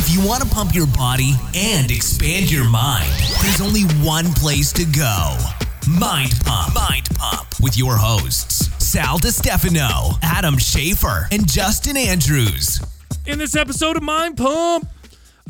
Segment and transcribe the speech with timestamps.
[0.00, 3.10] If you want to pump your body and expand your mind,
[3.42, 5.36] there's only one place to go.
[5.90, 6.72] Mind Pump.
[6.72, 12.80] Mind Pump with your hosts, Sal DiStefano, Adam Schafer, and Justin Andrews.
[13.26, 14.88] in this episode of Mind Pump.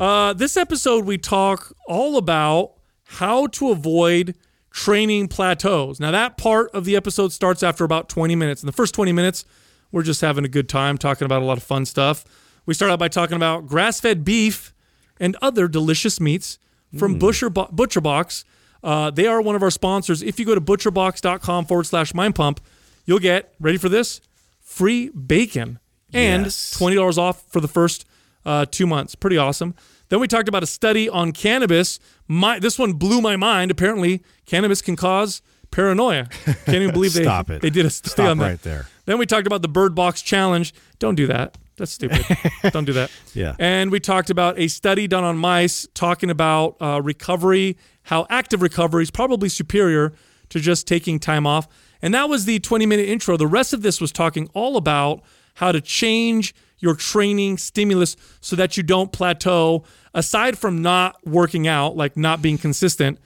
[0.01, 2.71] Uh, this episode, we talk all about
[3.05, 4.35] how to avoid
[4.71, 5.99] training plateaus.
[5.99, 8.63] Now, that part of the episode starts after about 20 minutes.
[8.63, 9.45] In the first 20 minutes,
[9.91, 12.25] we're just having a good time talking about a lot of fun stuff.
[12.65, 14.73] We start out by talking about grass fed beef
[15.19, 16.59] and other delicious meats
[16.97, 18.45] from Butcher, Bo- Butcher Box.
[18.83, 20.21] Uh, they are one of our sponsors.
[20.21, 22.61] If you go to butcherbox.com forward slash mind pump,
[23.05, 24.21] you'll get, ready for this?
[24.61, 25.79] Free bacon
[26.13, 26.75] and Yes.
[26.79, 28.05] $20 off for the first
[28.45, 29.15] uh, two months.
[29.15, 29.75] Pretty awesome.
[30.09, 31.99] Then we talked about a study on cannabis.
[32.27, 33.69] My this one blew my mind.
[33.69, 36.25] Apparently, cannabis can cause paranoia.
[36.45, 37.61] Can't even believe they Stop it.
[37.61, 38.45] they did a study Stop on that.
[38.45, 38.87] right there.
[39.05, 40.73] Then we talked about the Bird Box Challenge.
[40.97, 41.57] Don't do that.
[41.79, 42.23] That's stupid.
[42.71, 43.09] Don't do that.
[43.33, 43.55] Yeah.
[43.57, 48.61] And we talked about a study done on mice talking about uh, recovery, how active
[48.61, 50.13] recovery is probably superior
[50.49, 51.67] to just taking time off.
[52.01, 53.37] And that was the 20 minute intro.
[53.37, 55.21] The rest of this was talking all about
[55.55, 59.83] how to change your training stimulus so that you don't plateau.
[60.13, 63.19] Aside from not working out, like not being consistent,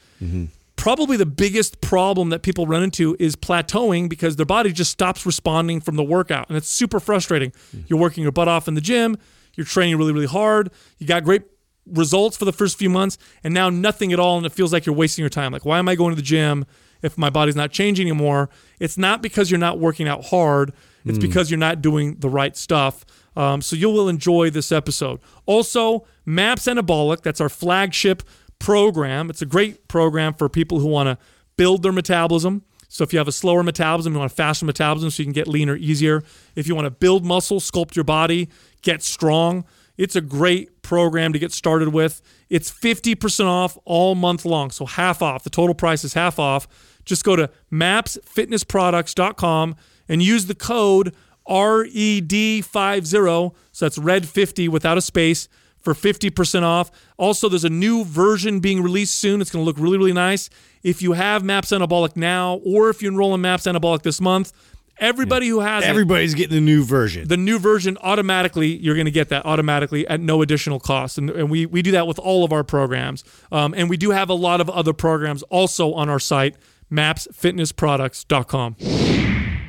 [0.84, 5.26] probably the biggest problem that people run into is plateauing because their body just stops
[5.26, 6.46] responding from the workout.
[6.50, 7.54] And it's super frustrating.
[7.88, 9.18] You're working your butt off in the gym,
[9.56, 11.44] you're training really, really hard, you got great
[11.88, 14.36] results for the first few months, and now nothing at all.
[14.36, 15.54] And it feels like you're wasting your time.
[15.54, 16.66] Like, why am I going to the gym
[17.02, 18.50] if my body's not changing anymore?
[18.82, 20.74] It's not because you're not working out hard,
[21.06, 23.06] it's because you're not doing the right stuff.
[23.38, 25.22] Um, so you will enjoy this episode.
[25.46, 28.22] Also, MAPS Anabolic, that's our flagship
[28.64, 29.30] program.
[29.30, 31.18] It's a great program for people who want to
[31.58, 32.64] build their metabolism.
[32.88, 35.34] So if you have a slower metabolism, you want a faster metabolism so you can
[35.34, 36.24] get leaner easier.
[36.56, 38.48] If you want to build muscle, sculpt your body,
[38.82, 39.66] get strong,
[39.98, 42.22] it's a great program to get started with.
[42.50, 45.44] It's 50% off all month long, so half off.
[45.44, 46.66] The total price is half off.
[47.04, 49.76] Just go to mapsfitnessproducts.com
[50.08, 51.14] and use the code
[51.50, 55.50] RED50, so that's red 50 without a space
[55.84, 56.90] for 50% off.
[57.18, 59.42] Also, there's a new version being released soon.
[59.42, 60.50] It's going to look really, really nice.
[60.82, 64.52] If you have MAPS Anabolic now, or if you enroll in MAPS Anabolic this month,
[64.98, 67.28] everybody who has it, Everybody's getting the new version.
[67.28, 71.32] the new version automatically you're going to get that automatically at no additional cost and,
[71.32, 74.30] and we, we do that with all of our programs um, and we do have
[74.30, 76.56] a lot of other programs also on our site
[76.92, 78.76] mapsfitnessproducts.com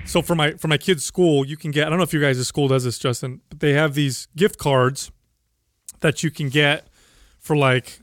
[0.05, 2.21] so for my for my kids school you can get i don't know if your
[2.23, 5.11] guys' school does this justin but they have these gift cards
[6.05, 6.87] that you can get
[7.41, 8.01] for like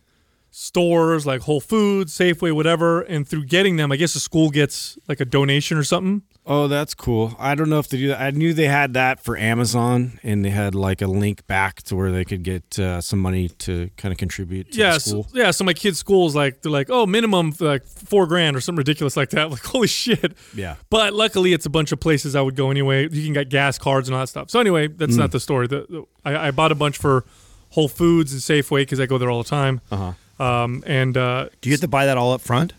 [0.50, 4.98] stores like whole foods safeway whatever and through getting them i guess the school gets
[5.08, 7.36] like a donation or something oh, that's cool.
[7.40, 8.22] I don't know if they do that.
[8.22, 11.96] I knew they had that for Amazon, and they had like a link back to
[11.96, 15.52] where they could get uh, some money to kind of contribute to yeah, so, yeah.
[15.52, 18.78] So my kids' school is like they're like, oh, minimum like four grand or something
[18.78, 19.42] ridiculous like that.
[19.52, 20.34] Like, holy shit.
[20.56, 20.76] Yeah.
[20.90, 23.04] But luckily, it's a bunch of places I would go anyway.
[23.12, 24.50] You can get gas cards and all that stuff.
[24.50, 25.68] So anyway, that's not the story.
[25.68, 27.26] The, the- I, I bought a bunch for
[27.72, 29.82] Whole Foods and Safeway because I go there all the time.
[29.92, 30.44] Uh-huh.
[30.44, 32.74] Um, and uh, Do you have to buy that all up front?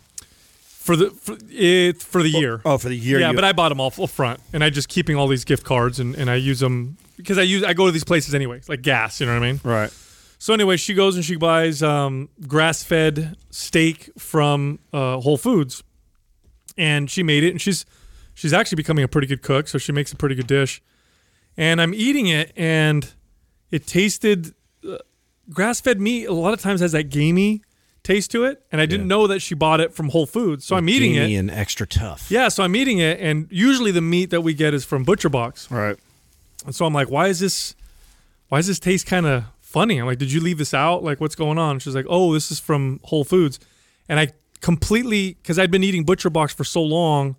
[0.59, 2.61] for the for, it for the year.
[2.65, 3.21] Oh, for the year.
[3.21, 5.45] yeah, you- but I bought them all full front, and I just keeping all these
[5.45, 8.35] gift cards, and, and I use them because I use I go to these places
[8.35, 9.21] anyways, like gas.
[9.21, 9.61] You know what I mean?
[9.63, 9.91] Right.
[10.41, 15.85] So anyway, she goes and she buys um, grass-fed steak from uh, Whole Foods,
[16.77, 17.51] and she made it.
[17.51, 17.87] And she's
[18.35, 20.83] she's actually becoming a pretty good cook, so she makes a pretty good dish.
[21.57, 23.09] And I'm eating it, and
[23.71, 24.53] it tasted
[25.53, 26.27] uh, grass-fed meat.
[26.27, 27.63] A lot of times has that gamey
[28.03, 30.65] taste to it, and I didn't know that she bought it from Whole Foods.
[30.65, 31.39] So I'm eating Gamey it.
[31.39, 32.31] and extra tough.
[32.31, 35.29] Yeah, so I'm eating it, and usually the meat that we get is from Butcher
[35.29, 35.71] Box.
[35.71, 35.97] Right.
[36.67, 37.75] And so I'm like, why is this
[38.49, 39.99] why does this taste kind of funny?
[39.99, 41.03] I'm like, did you leave this out?
[41.03, 41.79] Like, what's going on?
[41.79, 43.59] She's like, oh, this is from Whole Foods.
[44.09, 47.37] And I completely, because I'd been eating Butcher Box for so long,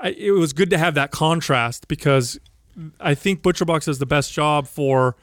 [0.00, 2.40] I, it was good to have that contrast because
[2.98, 5.14] I think Butcher Box does the best job for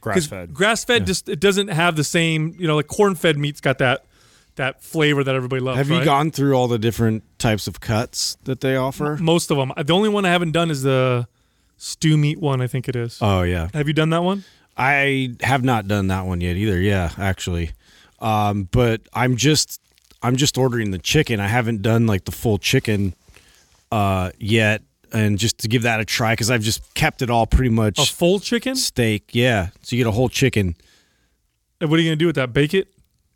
[0.00, 0.54] grass fed.
[0.54, 3.78] Grass fed just it doesn't have the same, you know, like corn fed meat's got
[3.78, 4.04] that
[4.56, 5.78] that flavor that everybody loves.
[5.78, 6.04] Have you right?
[6.04, 9.16] gone through all the different types of cuts that they offer?
[9.20, 9.72] most of them?
[9.76, 11.26] The only one I haven't done is the
[11.76, 12.60] stew meat one.
[12.60, 13.18] I think it is.
[13.20, 13.68] Oh yeah.
[13.74, 14.44] have you done that one?
[14.76, 16.80] I have not done that one yet either.
[16.80, 17.72] Yeah, actually,
[18.20, 19.80] um, but I'm just
[20.22, 21.40] I'm just ordering the chicken.
[21.40, 23.14] I haven't done like the full chicken
[23.92, 27.46] uh, yet, and just to give that a try because I've just kept it all
[27.46, 28.76] pretty much A full chicken?
[28.76, 29.30] steak.
[29.32, 30.76] Yeah, so you get a whole chicken.
[31.80, 32.52] And What are you gonna do with that?
[32.52, 32.88] Bake it?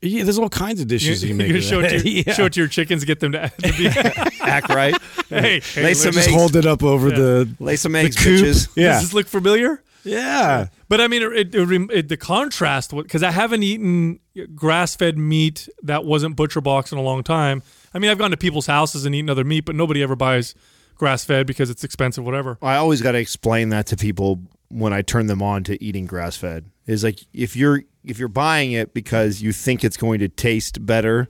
[0.02, 1.48] Yeah, there's all kinds of dishes you, You're can make.
[1.48, 2.34] gonna show it, to your, yeah.
[2.34, 3.86] show it to your chickens, get them to, to be.
[4.42, 4.94] Act right.
[5.30, 6.36] hey, hey Lay some let's- Just eggs.
[6.36, 7.14] hold it up over Yeah.
[7.16, 8.40] the Lay some the eggs, coop.
[8.44, 8.68] bitches.
[8.76, 9.82] Yeah, Does this look familiar?
[10.04, 10.66] Yeah.
[10.90, 14.20] But I mean, it, it, it, it the contrast because I haven't eaten
[14.54, 17.62] grass-fed meat that wasn't butcher box in a long time.
[17.94, 20.54] I mean, I've gone to people's houses and eaten other meat, but nobody ever buys
[20.96, 22.58] grass-fed because it's expensive, whatever.
[22.62, 26.06] I always got to explain that to people when I turn them on to eating
[26.06, 26.70] grass fed.
[26.86, 30.84] Is like if you're if you're buying it because you think it's going to taste
[30.84, 31.28] better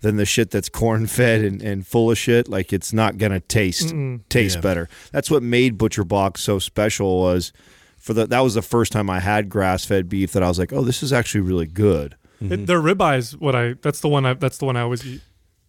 [0.00, 3.40] than the shit that's corn fed and, and full of shit, like it's not gonna
[3.40, 3.94] taste
[4.28, 4.60] taste Yeah.
[4.60, 4.88] better.
[5.12, 7.52] That's what made Butcher Box so special was
[7.98, 10.58] for the that was the first time I had grass fed beef that I was
[10.58, 12.14] like, oh, this is actually really good.
[12.40, 12.64] It, mm-hmm.
[12.66, 15.20] their ribeyes, what I that's the one I that's the one I always eat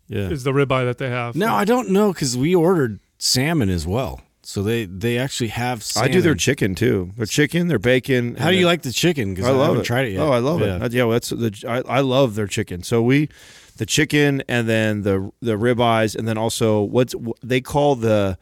[0.07, 0.30] Yeah.
[0.30, 1.36] is the ribeye that they have.
[1.36, 4.21] No, I don't know because we ordered salmon as well.
[4.43, 5.85] So they they actually have.
[5.97, 7.11] I do their chicken too.
[7.17, 8.35] Their chicken, their bacon.
[8.35, 9.33] How do you their- like the chicken?
[9.33, 9.85] Because I love haven't it.
[9.85, 10.21] tried it yet.
[10.21, 10.85] Oh, I love Yeah.
[10.85, 10.93] it.
[10.93, 12.81] Yeah, well, that's the I, I love their chicken.
[12.81, 13.27] So we,
[13.75, 18.37] the chicken, and then the the ribeyes, and then also what's wh- they call the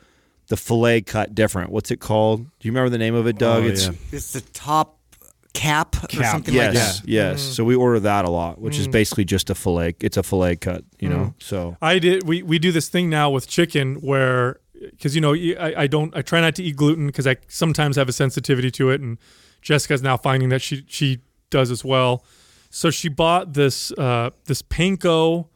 [0.49, 1.71] the fillet cut different.
[1.71, 2.43] What's it called?
[2.43, 3.63] Do you remember the name of it, Doug?
[3.63, 3.93] Oh, it's yeah.
[4.11, 4.99] It's the top
[5.53, 7.09] cap, or Cap, something yes, like that.
[7.09, 7.41] yes.
[7.43, 7.51] Mm.
[7.55, 9.95] So we order that a lot, which is basically just a fillet.
[10.01, 11.17] It's a fillet cut, you know.
[11.17, 11.33] Mm.
[11.39, 12.27] So I did.
[12.27, 14.59] We we do this thing now with chicken where
[14.91, 17.95] because you know I, I don't I try not to eat gluten because I sometimes
[17.95, 19.17] have a sensitivity to it, and
[19.61, 21.19] Jessica's now finding that she she
[21.49, 22.23] does as well.
[22.69, 25.47] So she bought this uh, this panko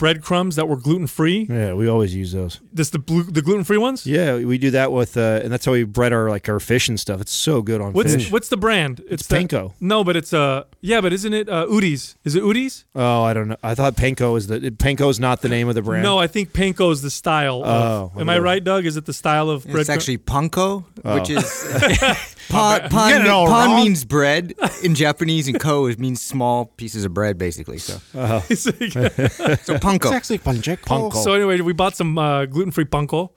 [0.00, 1.46] breadcrumbs that were gluten free.
[1.48, 2.58] yeah, we always use those.
[2.72, 4.06] This the blue, the gluten free ones.
[4.06, 6.88] Yeah, we do that with, uh, and that's how we bread our like our fish
[6.88, 7.20] and stuff.
[7.20, 8.32] It's so good on What's fish.
[8.32, 9.02] what's the brand?
[9.08, 9.72] It's the- panko.
[9.80, 12.16] No, but it's uh yeah, but isn't it uh, Udi's?
[12.24, 12.84] Is it Udi's?
[12.94, 13.56] Oh, I don't know.
[13.62, 16.02] I thought panko is the panko is not the name of the brand.
[16.02, 17.62] No, I think panko is the style.
[17.62, 18.86] Of, Oh, am I right, Doug?
[18.86, 19.80] Is it the style of bread?
[19.82, 21.38] It's actually panko, which Oh.
[21.38, 22.88] is pan.
[22.90, 27.14] Pan, getting it pan means bread in Japanese, and ko it means small pieces of
[27.14, 27.78] bread, basically.
[27.78, 29.96] So, so panko.
[29.96, 30.84] It's actually pancheco.
[30.84, 31.24] Panko.
[31.24, 33.30] So anyway, we bought some uh, gluten-free panko,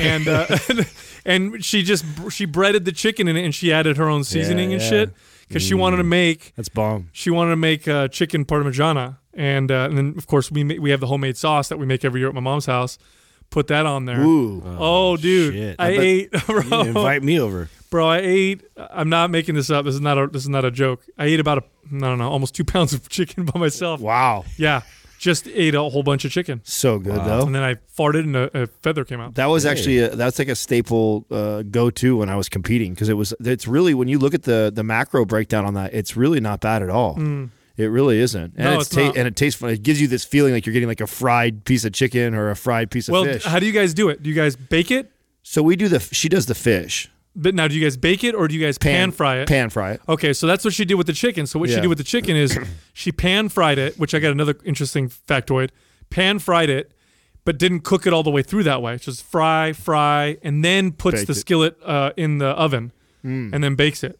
[0.00, 0.84] and uh,
[1.24, 4.72] and she just she breaded the chicken in it, and she added her own seasoning
[4.72, 4.88] and yeah.
[4.88, 5.10] shit
[5.48, 7.08] because she wanted to make that's bomb.
[7.12, 10.80] she wanted to make uh, chicken parmigiana, and uh, and then of course we ma-
[10.80, 12.98] we have the homemade sauce that we make every year at my mom's house.
[13.48, 14.20] Put that on there.
[14.22, 14.60] Ooh.
[14.64, 15.76] Oh, dude, shit.
[15.78, 17.70] I, I bet- ate, You bro, invite me over.
[17.90, 18.06] Bro.
[18.08, 18.62] I ate.
[18.76, 19.84] I'm not making this up.
[19.84, 21.04] This is not a this is not a joke.
[21.18, 24.00] I ate about a I don't know, almost two pounds of chicken by myself.
[24.00, 24.44] Wow.
[24.56, 24.82] Yeah,
[25.18, 27.42] just ate a whole bunch of chicken, So good though.
[27.46, 29.34] and then I farted and a, a feather came out.
[29.36, 32.92] That was actually a, that's like a staple uh, go to when I was competing
[32.94, 35.94] because it was it's really when you look at the the macro breakdown on that
[35.94, 37.18] it's really not bad at all.
[37.78, 38.72] It really isn't, and Mm.
[38.72, 39.16] No, it's, it's not.
[39.18, 39.68] and it tastes fun.
[39.68, 42.48] It gives you this feeling like you're getting like a fried piece of chicken or
[42.50, 43.22] a fried piece of fish.
[43.22, 43.44] Well, fish.
[43.44, 44.22] how do you guys do it?
[44.22, 45.12] Do you guys bake it?
[45.42, 48.34] so we do the she does the fish But now, do you guys bake it
[48.34, 49.48] or do you guys pan, fry it?
[49.48, 50.00] Pan fry it.
[50.08, 51.46] Okay, so that's what she did with the chicken.
[51.46, 52.58] So what she did with the chicken is
[52.94, 55.68] she pan fried it, which I got another interesting factoid.
[56.08, 56.92] Pan fried it,
[57.44, 58.96] but didn't cook it all the way through that way.
[58.96, 61.36] Just fry, fry, and then puts Baked the it.
[61.36, 62.92] skillet uh, in the oven
[63.22, 64.18] and then bakes it.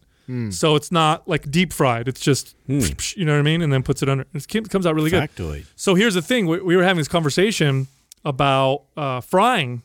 [0.51, 2.09] So it's not like deep fried.
[2.09, 4.27] It's just you know what I mean, and then puts it under.
[4.35, 5.23] It comes out really good.
[5.31, 5.67] Factoid.
[5.77, 7.87] So here's the thing: we, we were having this conversation
[8.25, 9.83] about uh, frying,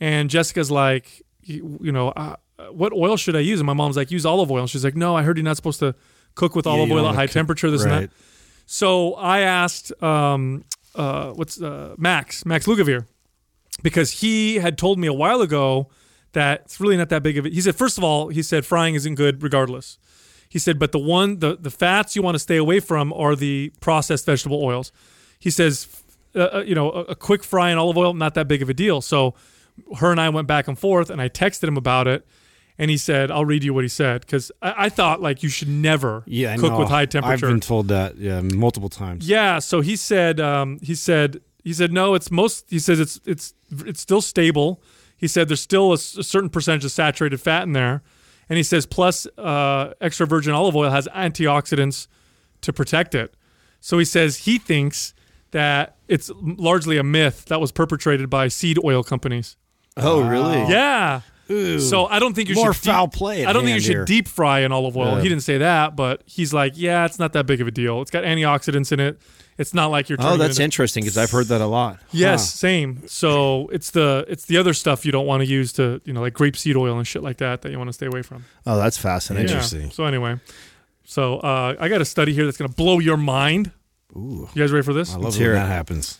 [0.00, 2.34] and Jessica's like, you, you know, uh,
[2.68, 3.60] what oil should I use?
[3.60, 4.66] And my mom's like, use olive oil.
[4.66, 5.94] She's like, no, I heard you're not supposed to
[6.34, 7.70] cook with olive you oil at high cook- temperature.
[7.70, 8.10] This and that.
[8.66, 10.64] So I asked, um,
[10.94, 13.06] uh, what's uh, Max Max Lugavere,
[13.82, 15.88] because he had told me a while ago
[16.32, 17.52] that it's really not that big of it.
[17.52, 19.98] He said, first of all, he said frying isn't good regardless.
[20.48, 23.36] He said, but the one the the fats you want to stay away from are
[23.36, 24.92] the processed vegetable oils.
[25.38, 25.88] He says,
[26.34, 28.68] uh, uh, you know, a, a quick fry in olive oil not that big of
[28.68, 29.00] a deal.
[29.00, 29.34] So
[29.98, 32.26] her and I went back and forth, and I texted him about it,
[32.80, 35.48] and he said, "I'll read you what he said," because I, I thought like you
[35.50, 36.78] should never Yeah, cook know.
[36.80, 37.46] with high temperature.
[37.46, 39.28] I've been told that yeah multiple times.
[39.28, 43.20] Yeah, so he said um, he said he said no, it's most he says it's
[43.26, 43.54] it's
[43.86, 44.82] it's still stable.
[45.16, 48.02] He said there's still a certain percentage of saturated fat in there.
[48.48, 52.08] And he says plus uh, extra virgin olive oil has antioxidants
[52.62, 53.34] to protect it.
[53.80, 55.14] So he says he thinks
[55.52, 59.56] that it's largely a myth that was perpetrated by seed oil companies.
[59.96, 60.62] Oh, really?
[60.68, 61.20] Yeah.
[61.80, 64.04] So I don't think you More should foul play I don't think you should here.
[64.04, 65.16] deep fry in olive oil.
[65.16, 65.22] Yeah.
[65.22, 68.00] He didn't say that, but he's like, yeah, it's not that big of a deal.
[68.02, 69.20] It's got antioxidants in it.
[69.58, 70.16] It's not like you're.
[70.20, 71.98] Oh, that's into- interesting because I've heard that a lot.
[72.12, 73.06] Yes, same.
[73.06, 76.22] So it's the it's the other stuff you don't want to use to you know
[76.22, 78.44] like grapeseed oil and shit like that that you want to stay away from.
[78.66, 79.48] Oh, that's fascinating.
[79.48, 79.54] Yeah.
[79.56, 79.90] Interesting.
[79.90, 80.40] So anyway,
[81.04, 83.72] so uh, I got a study here that's going to blow your mind.
[84.16, 85.10] Ooh, You guys ready for this?
[85.10, 86.18] I love Let's when hear that happens.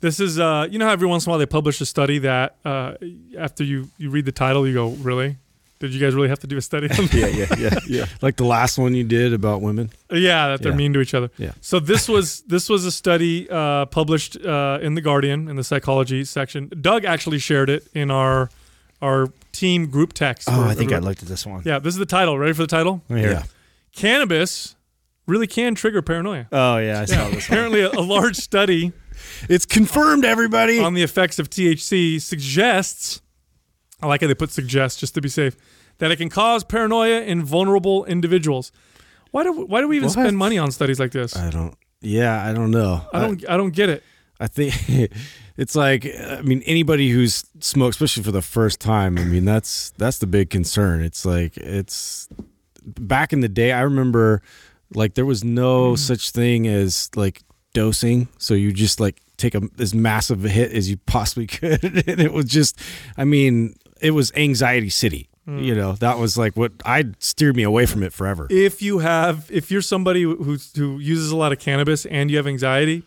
[0.00, 2.18] This is uh, you know how every once in a while they publish a study
[2.20, 2.94] that uh,
[3.38, 5.36] after you you read the title you go really.
[5.80, 6.88] Did you guys really have to do a study?
[7.12, 8.06] Yeah, yeah, yeah, yeah.
[8.20, 9.90] Like the last one you did about women.
[10.10, 10.76] Yeah, that they're Yeah.
[10.76, 11.30] mean to each other.
[11.38, 11.52] Yeah.
[11.60, 15.62] So this was this was a study uh, published uh, in the Guardian in the
[15.64, 16.68] psychology section.
[16.80, 18.50] Doug actually shared it in our
[19.00, 20.48] our team group text.
[20.50, 21.62] Oh, I think I looked at this one.
[21.64, 22.36] Yeah, this is the title.
[22.38, 23.02] Ready for the title?
[23.08, 23.44] Yeah.
[23.94, 24.74] Cannabis
[25.26, 26.46] really can trigger paranoia.
[26.50, 27.46] Oh yeah, I saw this.
[27.46, 28.92] Apparently, a, a large study
[29.48, 30.78] It's confirmed, everybody.
[30.80, 33.20] on the effects of THC suggests,
[34.02, 35.56] I like how they put suggests just to be safe,
[35.98, 38.72] that it can cause paranoia in vulnerable individuals.
[39.30, 40.12] Why do why do we even What?
[40.12, 41.36] spend money on studies like this?
[41.36, 41.76] I don't.
[42.00, 43.02] Yeah, I don't know.
[43.12, 44.02] I don't I don't get it.
[44.40, 44.74] I think
[45.56, 49.18] it's like I mean anybody who's smoked, especially for the first time.
[49.18, 51.02] I mean that's that's the big concern.
[51.02, 52.28] It's like it's
[52.82, 53.72] back in the day.
[53.72, 54.42] I remember
[54.94, 55.98] like there was no mm.
[55.98, 57.42] such thing as like
[57.82, 61.82] dosing, so you just like take a as massive a hit as you possibly could,
[62.08, 62.78] and it was just.
[63.16, 65.28] I mean, it was anxiety city.
[65.50, 68.46] You know, that was like what I steered me away from it forever.
[68.50, 72.36] If you have if you're somebody who's who uses a lot of cannabis and you
[72.36, 73.02] have anxiety,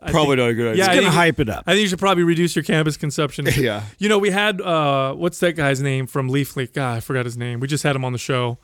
[0.00, 0.78] I Probably think- not a good idea.
[0.78, 1.64] Yeah, it's I gonna think- hype it up.
[1.66, 3.46] I think you should probably reduce your cannabis consumption.
[3.58, 3.82] Yeah.
[3.98, 6.72] You know, we had uh what's that guy's name from Leaf Leak?
[6.72, 7.60] God, I forgot his name.
[7.60, 8.56] We just had him on the show.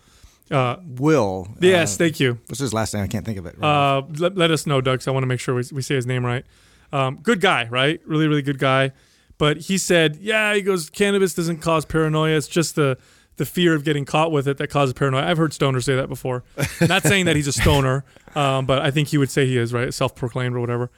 [0.51, 1.49] Uh Will.
[1.61, 2.39] yes, Uh, thank you.
[2.47, 3.03] what's his last name?
[3.03, 3.57] I can't think of it.
[3.59, 5.07] right Uh, let, let us know, Doug.
[5.07, 6.45] I want to make sure we, we say his name right.
[6.93, 8.01] Um, good guy, right?
[8.07, 8.93] Really, really good guy.
[9.39, 12.37] But he said, yeah, he goes, cannabis doesn't cause paranoia.
[12.37, 12.97] It's just the
[13.37, 15.27] the fear of getting caught with it that causes paranoia.
[15.27, 16.43] I've heard stoners say that before.
[16.89, 18.03] not saying that he's a stoner,
[18.35, 19.93] um, but I think he would say he is, right?
[19.93, 20.91] Self proclaimed or whatever.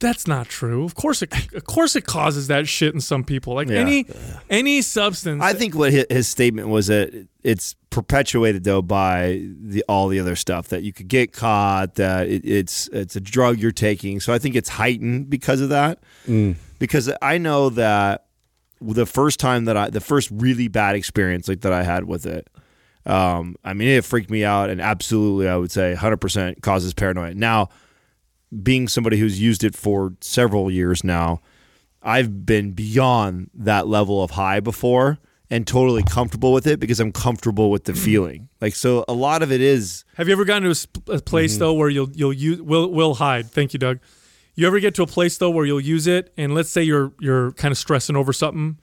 [0.00, 0.84] That's not true.
[0.84, 3.54] Of course, it, of course, it causes that shit in some people.
[3.54, 3.78] Like Yeah.
[3.80, 4.06] any
[4.48, 5.42] any substance.
[5.42, 10.18] I think what his, his statement was that it's perpetuated though by the all the
[10.18, 14.20] other stuff that you could get caught, that it, it's it's a drug you're taking.
[14.20, 16.02] So I think it's heightened because of that.
[16.78, 18.24] Because I know that
[18.80, 22.24] the first time that I, the first really bad experience like that I had with
[22.24, 22.48] it,
[23.04, 26.94] um, I mean it freaked me out, and absolutely I would say 100 percent causes
[26.94, 27.34] paranoia.
[27.34, 27.68] Now,
[28.62, 31.40] being somebody who's used it for several years now,
[32.02, 35.18] I've been beyond that level of high before
[35.50, 38.48] and totally comfortable with it because I'm comfortable with the feeling.
[38.60, 41.20] Like so a lot of it is Have you ever gotten to a, sp- a
[41.20, 41.58] place Mm-hmm.
[41.60, 43.50] though where you'll you'll use will will hide?
[43.50, 43.98] Thank you, Doug.
[44.54, 47.12] You ever get to a place though where you'll use it, and let's say you're
[47.20, 48.78] you're kind of stressing over something,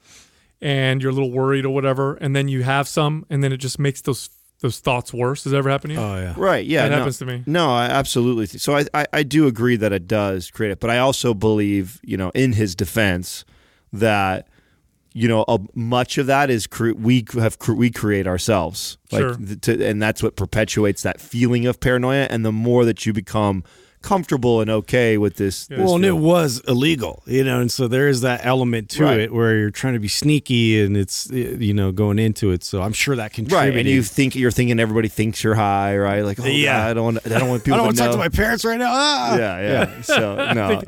[0.60, 3.58] and you're a little worried or whatever, and then you have some, and then it
[3.58, 4.28] just makes those
[4.60, 5.42] those thoughts worse.
[5.44, 6.00] Does that ever happen to you?
[6.02, 6.34] oh yeah.
[6.36, 6.64] right.
[6.66, 7.42] Yeah, That no, happens to me.
[7.46, 8.46] No, I absolutely.
[8.46, 11.34] th- So I, I I do agree that it does create it, but I also
[11.34, 13.44] believe you know in his defense
[13.92, 14.48] that
[15.14, 19.20] you know a, much of that is cre- we have cre- we create ourselves like
[19.22, 19.34] Sure.
[19.36, 23.12] th- to, and that's what perpetuates that feeling of paranoia and the more that you
[23.12, 23.64] become
[24.08, 27.86] comfortable and okay with this, this Well, and it was illegal, you know, and so
[27.88, 29.20] there is that element to Right.
[29.20, 32.64] it where you're trying to be sneaky and it's you know going into it.
[32.64, 33.80] So I'm sure that Right, contributed.
[33.80, 36.22] and you think you're thinking everybody thinks you're high, right?
[36.22, 36.52] Like, oh, Yeah.
[36.84, 37.74] yeah, I don't, want, I don't want people.
[37.74, 38.12] I don't want to to know.
[38.16, 38.90] talk to my parents right now.
[38.90, 39.36] Ah!
[39.36, 40.02] yeah, yeah.
[40.02, 40.82] So no,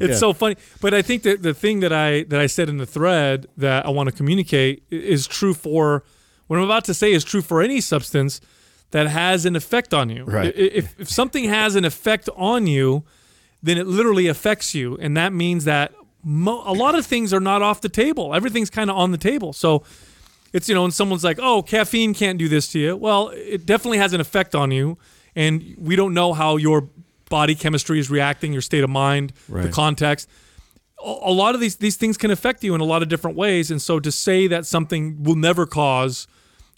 [0.00, 2.78] It's so funny, but I think that the thing that I that I said in
[2.78, 6.02] the thread that I want to communicate is true for
[6.48, 8.40] what I'm about to say is true for any substance
[8.94, 10.22] that has an effect on you.
[10.22, 10.54] Right.
[10.56, 13.02] If if something has an effect on you,
[13.60, 17.40] then it literally affects you, and that means that mo- a lot of things are
[17.40, 18.36] not off the table.
[18.36, 19.52] Everything's kind of on the table.
[19.52, 19.82] So
[20.52, 23.66] it's you know, and someone's like, "Oh, caffeine can't do this to you." Well, it
[23.66, 24.96] definitely has an effect on you,
[25.34, 26.88] and we don't know how your
[27.28, 29.32] body chemistry is reacting, your state of mind,
[29.64, 30.28] the context.
[31.04, 33.36] A a lot of these these things can affect you in a lot of different
[33.36, 36.28] ways, and so to say that something will never cause,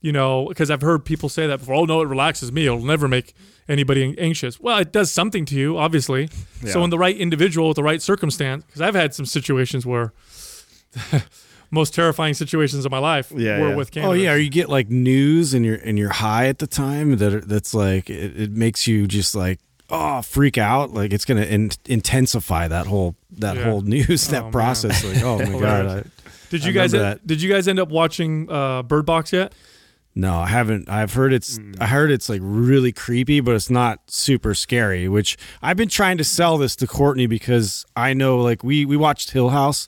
[0.06, 1.74] you know, because I've heard people say that before.
[1.74, 2.66] Oh no, it relaxes me.
[2.66, 3.34] It'll never make
[3.68, 4.60] anybody anxious.
[4.60, 6.28] Well, it does something to you, obviously.
[6.72, 10.12] So in the right individual with the right circumstance, because I've had some situations where.
[11.70, 13.74] most terrifying situations of my life Yeah, were yeah.
[13.76, 14.10] with cannabis.
[14.10, 17.16] Oh yeah, or you get like news and you're and you're high at the time
[17.16, 19.58] that are- that's like it, it makes you just like
[19.90, 23.64] oh freak out like it's gonna in, intensify that whole that Yeah.
[23.64, 24.42] whole news Oh, man.
[24.44, 26.02] that process like oh my god I,
[26.50, 27.26] Did I you guys that.
[27.26, 29.52] did you guys end up watching uh, Bird Box yet?
[30.18, 30.88] No, I haven't.
[30.88, 31.58] I've heard it's.
[31.58, 31.74] Hmm.
[31.78, 35.08] I heard it's like really creepy, but it's not super scary.
[35.08, 38.96] Which I've been trying to sell this to Courtney because I know, like we we
[38.96, 39.86] watched Hill House.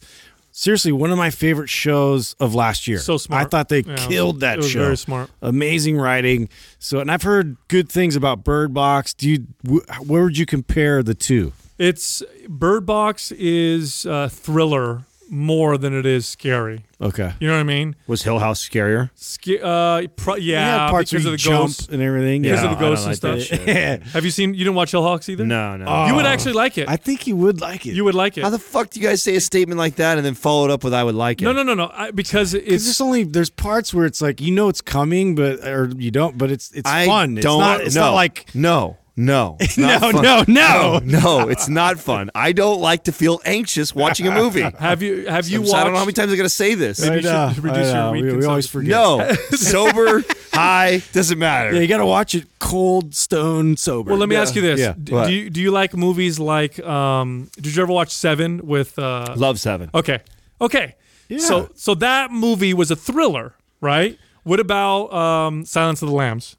[0.53, 2.99] Seriously, one of my favorite shows of last year.
[2.99, 3.47] So smart.
[3.47, 4.81] I thought they Yeah, killed that show.
[4.85, 5.31] very smart.
[5.41, 6.49] Amazing writing.
[6.81, 9.15] So, and I've heard good things about Bird Box.
[9.15, 9.47] Do you?
[9.67, 11.53] Wh- where would you compare the two?
[11.79, 16.85] It's Bird Box is uh, thriller more than it is scary.
[17.01, 17.33] Okay.
[17.39, 17.95] You know what I mean?
[18.07, 19.11] was Hill House scarier?
[19.15, 21.89] Sca- uh, pro- It yeah, parts because of the jump ghosts.
[21.89, 22.43] and everything.
[22.43, 22.71] Because yeah.
[22.73, 24.13] of the ghosts and like stuff.
[24.13, 24.55] Have you seen?
[24.55, 25.45] You didn't watch Hill House either.
[25.47, 25.85] No, no.
[25.87, 26.07] Oh.
[26.07, 26.89] You would actually like it.
[26.89, 27.95] I think you would like it.
[27.95, 28.43] you would like it.
[28.43, 30.71] How the fuck do you guys say a statement like that and then follow it
[30.71, 31.45] up with "I would like it"?
[31.45, 31.91] no, no, no, no.
[31.95, 35.35] I, because Because it's there's only there's parts where it's like you know it's coming,
[35.35, 37.37] but or you don't, but it's it's I fun.
[37.39, 37.61] It's don't.
[37.61, 37.81] not.
[37.81, 40.23] It's no, not like no, No, No, fun.
[40.23, 41.01] no, no.
[41.03, 42.31] no, it's not fun.
[42.37, 44.63] I don't like to feel anxious watching a movie.
[44.79, 45.71] Have you have you I'm watched?
[45.73, 47.01] sorry, I don't know how many times I got to say this.
[47.01, 48.13] Maybe you should I know, reduce your know.
[48.13, 48.91] We, we always forget.
[48.91, 50.23] No, sober,
[50.53, 51.75] high, doesn't matter.
[51.75, 54.11] Yeah, you got to watch it cold, stone, sober.
[54.11, 54.95] Well, let me ask you this: Yeah.
[54.97, 56.79] D- do you do you like movies like?
[56.81, 58.99] Um, did you ever watch Seven with?
[58.99, 59.91] Uh, Love Seven.
[59.95, 60.21] okay,
[60.61, 60.95] okay.
[61.29, 61.39] Yeah.
[61.39, 64.17] So so that movie was a thriller, right?
[64.45, 66.57] What about um, Silence of the Lambs?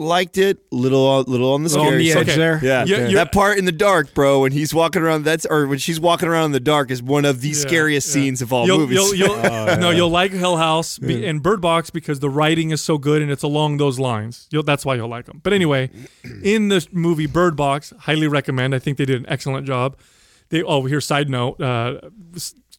[0.00, 0.58] Liked it.
[0.72, 2.58] Little, little on the Little on the edge there.
[2.62, 4.40] Yeah, you- that part in the dark, bro.
[4.40, 7.26] When he's walking around, that's or when she's walking around in the dark is one
[7.26, 8.12] of the Yeah, scariest yeah.
[8.14, 8.96] scenes of all you'll, movies.
[8.96, 9.36] You'll, you'll,
[9.76, 13.20] No, you'll like Hill House be, and Bird Box because the writing is so good
[13.20, 14.48] and it's along those lines.
[14.50, 15.40] You'll, that's why you'll like them.
[15.42, 15.90] But anyway,
[16.42, 18.74] in the movie Bird Box, highly recommend.
[18.74, 19.98] I think they did an excellent job.
[20.48, 21.60] They oh, here's side note.
[21.60, 22.00] Uh,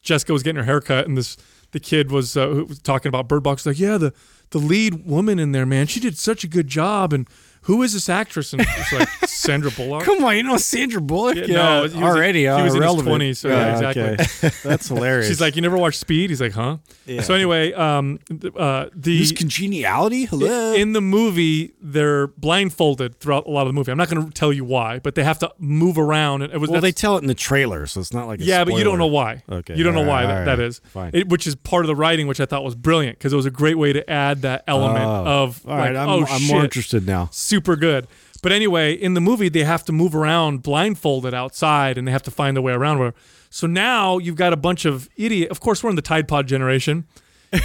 [0.02, 1.36] Jessica was getting her haircut and this
[1.70, 3.64] the kid was, uh, was talking about Bird Box.
[3.64, 4.12] Like, yeah, the
[4.52, 7.12] the lead woman in there, man, she did such a good job.
[7.12, 7.26] And
[7.62, 8.52] who is this actress?
[8.52, 10.04] And it's like Sandra Bullock.
[10.04, 11.36] Come on, you know Sandra Bullock?
[11.36, 12.40] Yeah, Yeah, no, he was- already.
[12.40, 14.02] he uh, was in his 20s, so yeah, exactly.
[14.02, 14.56] okay.
[14.68, 15.28] That's hilarious.
[15.28, 16.30] She's like, you never watched Speed?
[16.30, 16.78] He's like, huh?
[17.06, 17.22] Yeah.
[17.22, 18.18] So anyway, um,
[18.56, 20.24] uh, the Use congeniality.
[20.26, 20.72] Hello.
[20.74, 23.90] in the movie they're blindfolded throughout a lot of the movie.
[23.92, 26.42] I'm not going to tell you why, but they have to move around.
[26.42, 28.44] And it was well, they tell it in the trailer, so it's not like a
[28.44, 29.42] yeah, but you don't know why.
[29.50, 30.66] Okay, you don't know all why right, that, all that right.
[30.68, 30.80] is.
[30.84, 31.10] Fine.
[31.14, 33.46] It, which is part of the writing, which I thought was brilliant because it was
[33.46, 35.24] a great way to add that element Oh.
[35.44, 37.28] of All right, like, I'm, oh I'm more interested now.
[37.52, 38.06] Super good.
[38.42, 42.22] But anyway, in the movie, they have to move around blindfolded outside, and they have
[42.24, 42.98] to find their way around.
[42.98, 43.14] Where
[43.50, 45.50] so now you've got a bunch of idiot.
[45.50, 47.06] Of course, we're in the Tide Pod generation.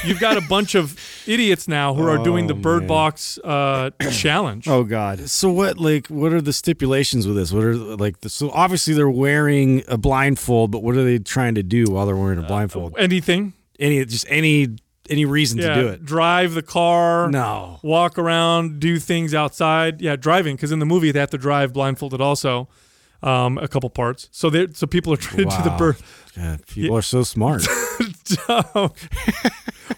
[0.06, 2.88] You've got a bunch of idiots now who are doing the Oh, Bird man.
[2.90, 4.68] Box uh, challenge.
[4.68, 5.30] oh God.
[5.30, 5.78] So what?
[5.80, 7.52] Like, what are the stipulations with this?
[7.54, 8.20] What are like?
[8.20, 12.06] The, so obviously they're wearing a blindfold, but what are they trying to do while
[12.06, 12.96] they're wearing a blindfold?
[12.98, 13.54] Anything?
[13.80, 14.76] any just any
[15.10, 15.76] any reason Yeah.
[15.76, 16.06] to do it?
[16.06, 17.30] Drive the car.
[17.30, 17.80] No.
[17.84, 20.02] Walk around, do things outside.
[20.02, 22.68] Yeah, driving because in the movie they have to drive blindfolded also.
[23.24, 24.30] Um, a couple parts.
[24.32, 26.32] So they so people are trying to do the birth.
[26.36, 27.64] God, people are so smart.
[28.48, 28.94] what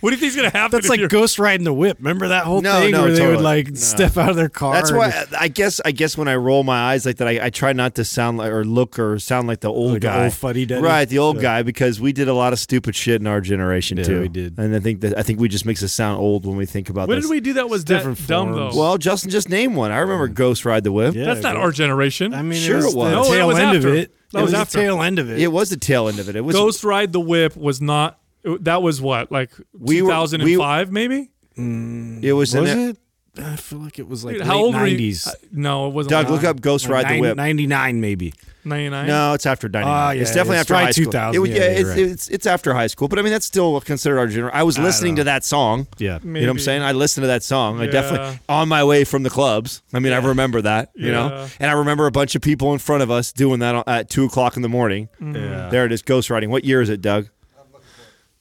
[0.03, 0.71] do you think's gonna happen?
[0.77, 1.97] That's like you're- ghost riding the whip.
[1.99, 3.75] Remember that whole No, thing no, where they would like No.
[3.75, 4.73] step out of their car.
[4.73, 7.45] That's and- why I guess I guess when I roll my eyes like that, I,
[7.45, 10.09] I try not to sound like or look or sound like the old Like an
[10.09, 10.81] guy, old fuddy-duddy?
[10.81, 11.07] right?
[11.07, 11.41] The old Yeah.
[11.41, 14.21] guy because we did a lot of stupid shit in our generation Yeah, too.
[14.21, 14.57] we did.
[14.57, 16.89] and I think that I think we just makes us sound old when we think
[16.89, 17.25] about When this.
[17.25, 17.69] did we do that?
[17.69, 18.75] Was that different dumb forms.
[18.75, 18.79] though?
[18.79, 19.91] Well, Justin just named one.
[19.91, 21.15] I remember Ghost Ride the Whip.
[21.15, 22.33] Yeah, that's not our generation.
[22.33, 23.09] I mean, Sure it was it was.
[23.09, 23.87] the No, it was end after.
[23.89, 24.11] of it.
[24.33, 25.39] That it was was the tail end of it.
[25.39, 26.35] It was the tail end of it.
[26.35, 28.19] It was Ghost Ride the Whip was not.
[28.43, 31.29] That was what like We were- 2005 maybe.
[31.57, 32.77] It was, in was it.
[32.77, 32.97] it?
[33.43, 34.97] I feel like it was like Dude, late how old were you?
[35.11, 35.27] 90s.
[35.27, 36.11] Uh, no, it wasn't.
[36.11, 37.37] Doug, look up Ghost Like Ride the Whip.
[37.37, 38.33] 99 maybe.
[38.65, 39.07] 99.
[39.07, 39.93] No, it's after 99.
[39.95, 41.05] Ah, yeah, it's definitely it's after probably high school.
[41.05, 41.35] 2000.
[41.35, 41.97] It would- Yeah, yeah, you're it's, right.
[41.99, 44.57] it's it's after high school, but I mean that's still considered our generation.
[44.57, 45.25] I was I listening to know.
[45.25, 45.87] that song.
[45.97, 46.19] Yeah.
[46.21, 46.41] Maybe.
[46.41, 46.81] You know what I'm saying?
[46.83, 47.79] I listened to that song.
[47.79, 47.91] I Yeah.
[47.91, 49.81] definitely on my way from the clubs.
[49.93, 50.89] I mean, I remember that.
[50.95, 51.11] You Yeah.
[51.13, 54.09] know, and I remember a bunch of people in front of us doing that at
[54.09, 55.07] two o'clock in the morning.
[55.21, 55.69] Yeah.
[55.69, 56.49] There it is, ghost riding.
[56.51, 57.29] What year is it, Doug?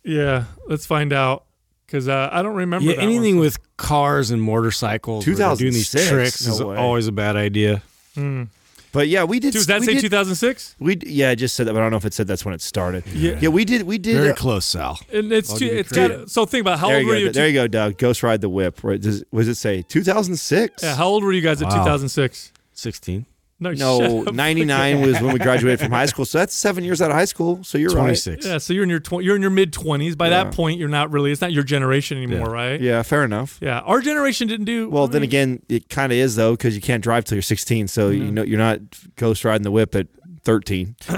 [0.05, 1.45] Yeah, let's find out
[1.89, 2.87] because uh, I don't remember.
[2.87, 3.47] Yeah, that anything one.
[3.47, 6.09] with cars and motorcycles, where they're doing these 2006?
[6.11, 6.77] tricks is way.
[6.77, 7.83] always a bad idea.
[8.91, 9.53] But yeah, we did.
[9.53, 10.77] Does that we say did, 2006?
[10.79, 12.55] We yeah, I just said that, but I don't know if it said that's when
[12.55, 13.07] it started.
[13.07, 13.39] Yeah.
[13.41, 13.83] yeah, we did.
[13.83, 14.17] We did.
[14.17, 14.99] Very uh, close, Sal.
[15.13, 17.09] And it's I'll too, give you it's got so think about how there old you
[17.09, 17.21] were go.
[17.21, 17.33] you?
[17.33, 17.99] there you go, Doug.
[17.99, 18.83] Ghost ride the whip.
[18.83, 19.01] Right?
[19.01, 20.83] Does, was it say 2006?
[20.83, 22.53] Yeah, how old were you guys at 2006?
[22.73, 23.27] 16.
[23.61, 26.25] No, No, 99 was when we graduated from high school.
[26.25, 27.65] So that's seven years out of high school.
[27.65, 28.47] So you're 26.
[28.47, 30.17] Yeah, so you're in your tw- you're in your mid 20s.
[30.17, 30.45] By Yeah.
[30.45, 31.33] that point, you're not really.
[31.33, 32.45] It's not your generation anymore, Yeah.
[32.53, 32.71] right?
[32.73, 32.81] right.
[32.81, 33.59] Yeah, fair enough.
[33.61, 36.53] Yeah, our generation didn't do Well, I then mean, again, it kind of is though
[36.53, 37.89] because you can't drive till you're 16.
[37.89, 38.79] So you know you're not
[39.17, 40.07] ghost riding the whip at
[40.49, 40.97] 13.
[41.11, 41.17] you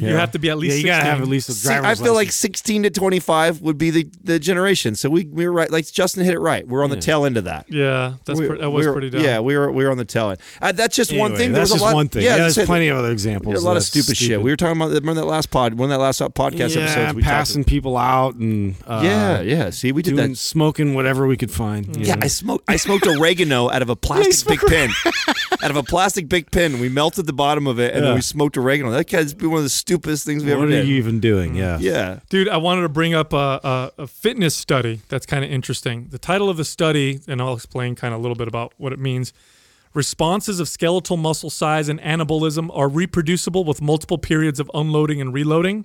[0.00, 0.18] yeah.
[0.18, 0.78] have to be at Yeah, least.
[0.78, 1.10] you gotta 16.
[1.12, 2.34] have at least a See, driver's I feel like license.
[2.36, 4.96] 16 to 25 would be the, the generation.
[4.96, 5.70] So we we were right.
[5.70, 6.66] Like Justin hit it right.
[6.66, 7.00] We're on the Yeah.
[7.00, 7.66] tail end of that.
[7.68, 9.22] Yeah, that's We- pre- that was we were- pretty dumb.
[9.22, 10.40] Yeah, we were we were on the tail end.
[10.60, 11.52] Uh, that's just one Anyway, thing.
[11.52, 12.22] There That's was just a lot, one thing.
[12.24, 13.54] Yeah, Yeah, as I there's said, plenty of other examples.
[13.54, 14.42] a lot of that's stupid, shit.
[14.42, 17.14] We were talking about remember that last pod, one of that last podcast yeah, episodes.
[17.14, 19.70] We passing talked people out and uh, yeah, yeah.
[19.70, 20.36] See, we did doing that.
[20.38, 21.96] smoking whatever we could find.
[21.96, 22.22] you Yeah, know.
[22.24, 22.64] I smoked.
[22.68, 24.90] I smoked oregano out of a plastic big pin,
[25.62, 26.80] out of a plastic big pin.
[26.80, 28.16] we melted the bottom of it, and then Yeah.
[28.16, 28.90] we smoked oregano.
[28.90, 31.50] That has been one of the stupidest things we ever what are you even doing?
[31.50, 31.58] Mm-hmm.
[31.58, 31.78] Yeah.
[31.80, 33.36] yeah, Dude, I wanted to bring up a,
[33.96, 36.08] a, a fitness study that's kind of interesting.
[36.10, 38.92] The title of the study, and I'll explain kind of a little bit about what
[38.92, 39.32] it means.
[39.94, 45.34] Responses of skeletal muscle size and anabolism are reproducible with multiple periods of unloading and
[45.34, 45.84] reloading.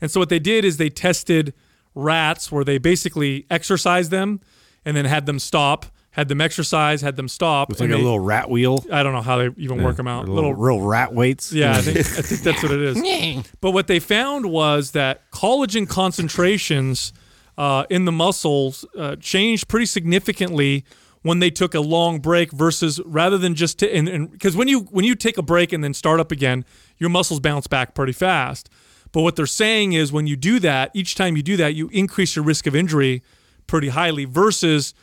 [0.00, 1.54] And so what they did is they tested
[1.94, 4.40] rats where they basically exercised them
[4.84, 7.70] and then had them stop, had them exercise, had them stop.
[7.70, 8.82] It's like and a little rat wheel.
[8.90, 10.26] I don't know how they even work them out.
[10.26, 11.52] Or Little, real rat weights.
[11.52, 13.44] yeah, I think, I think that's what it is.
[13.60, 17.12] But what they found was that collagen concentrations
[17.58, 20.86] uh, in the muscles uh, changed pretty significantly
[21.20, 24.80] when they took a long break versus rather than just to, and because when you
[24.90, 26.64] when you take a break and then start up again,
[26.96, 28.70] your muscles bounce back pretty fast.
[29.12, 31.88] But what they're saying is when you do that, each time you do that, you
[31.92, 33.22] increase your risk of injury
[33.66, 34.94] pretty highly versus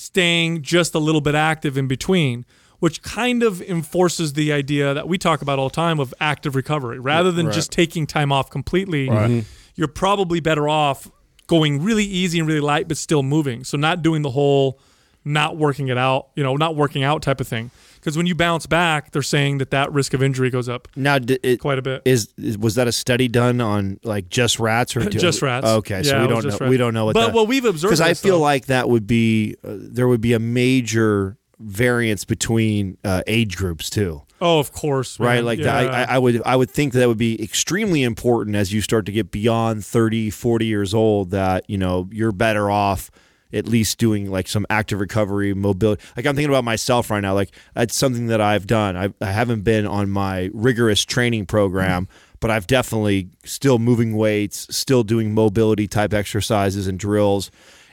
[0.00, 2.46] staying just a little bit active in between,
[2.78, 6.56] which kind of enforces the idea that we talk about all the time of active
[6.56, 6.98] recovery.
[6.98, 7.54] Rather than Right.
[7.54, 9.40] just taking time off completely, mm-hmm.
[9.74, 11.10] you're probably better off
[11.46, 13.62] going really easy and really light, but still moving.
[13.62, 14.80] So not doing the whole
[15.24, 17.70] not working it out, you know, not working out type of thing.
[17.96, 21.18] Because when you bounce back, they're saying that that risk of injury goes up Now,
[21.18, 22.00] d- it, quite a bit.
[22.06, 25.66] is, is was that a study done on like just rats or Just rats.
[25.66, 26.40] Okay, so we don't know.
[26.40, 26.78] just We rats.
[26.78, 27.14] don't know what.
[27.14, 30.08] But that, what we've observed because I feel though- like that would be uh, there
[30.08, 34.22] would be a major variance between uh, age groups too.
[34.42, 35.82] Oh, of course, right like yeah.
[35.84, 39.04] that, I, I would i would think that would be extremely important as you start
[39.04, 43.10] to get beyond 30 40 years old that you know you're better off
[43.52, 46.02] at least doing like some active recovery mobility.
[46.16, 48.96] Like i'm thinking about myself right now like that's something that i've done.
[48.96, 52.08] I, I haven't been on my rigorous training program
[52.40, 57.50] but i've definitely still moving weights still doing mobility type exercises and drills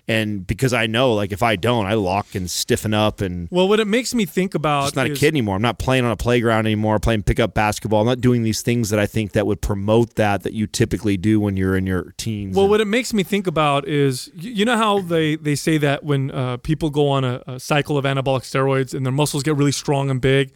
[0.08, 3.68] and because i know like if i don't i lock and stiffen up and Well,
[3.68, 5.56] what it makes me think about it's not a kid anymore.
[5.56, 8.02] I'm not playing on a playground anymore, playing pickup basketball.
[8.02, 11.18] I'm not doing these things that I think that would promote that that you typically
[11.18, 12.56] do when you're in your teens.
[12.56, 15.78] Well, And- what it makes me think about is you know how they, they say
[15.80, 19.44] that when uh, people go on a, a cycle of anabolic steroids and their muscles
[19.44, 20.52] get really strong and big,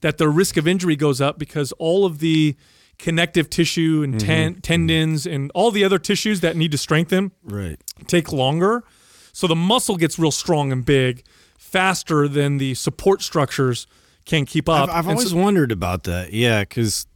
[0.00, 2.56] that their risk of injury goes up because all of the
[2.98, 7.78] connective tissue and ten- tendons and all the other tissues that need to strengthen Right.
[8.06, 8.84] take longer.
[9.36, 11.22] So the muscle gets real strong and big
[11.58, 13.86] faster than the support structures
[14.24, 14.88] can keep up.
[14.88, 16.32] I've, I've always so- wondered about that.
[16.32, 17.06] Yeah, because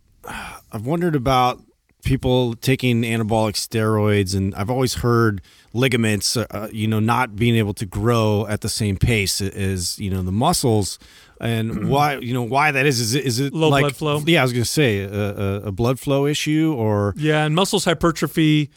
[0.70, 1.62] I've wondered about
[2.04, 5.40] people taking anabolic steroids, and I've always heard
[5.72, 10.10] ligaments, uh, you know, not being able to grow at the same pace as you
[10.10, 10.98] know the muscles.
[11.40, 13.00] And why, you know, why that is?
[13.00, 14.22] Is it, is it Low like, blood flow?
[14.26, 17.54] Yeah, I was going to say a, a, a blood flow issue, or Yeah, and
[17.54, 18.68] muscles hypertrophy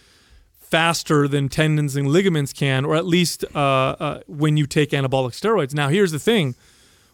[0.73, 5.33] faster than tendons and ligaments can, or at least uh, uh, when you take anabolic
[5.39, 5.75] steroids.
[5.75, 6.55] Now, here's the thing: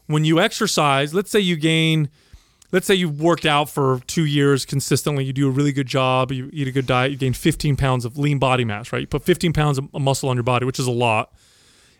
[0.08, 2.08] when you exercise, let's say you gain,
[2.72, 6.32] let's say you've worked out for two years consistently, you do a really good job,
[6.32, 9.02] you eat a good diet, you gain 15 pounds of lean body mass, right?
[9.02, 11.34] You put 15 pounds of muscle on your body, which is a lot,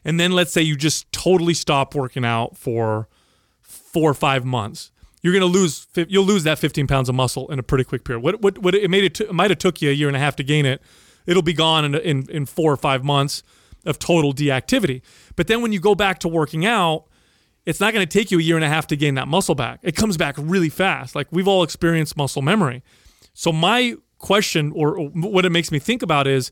[0.06, 3.10] and then let's say you just totally stop working out for
[3.62, 4.92] four or five months.
[5.22, 5.88] You're gonna lose.
[5.94, 8.24] You'll lose that 15 pounds of muscle in a pretty quick period.
[8.24, 10.16] What what, what it made it, t- it might have took you a year and
[10.16, 10.82] a half to gain it.
[11.26, 13.44] It'll be gone in, in in four or five months
[13.86, 15.02] of total deactivity.
[15.36, 17.06] But then when you go back to working out,
[17.66, 19.56] it's not going to take you a year and a half to gain that muscle
[19.56, 19.80] back.
[19.84, 21.16] It comes back really fast.
[21.16, 22.84] Like we've all experienced muscle memory.
[23.34, 26.52] So my question, or, what it makes me think about, is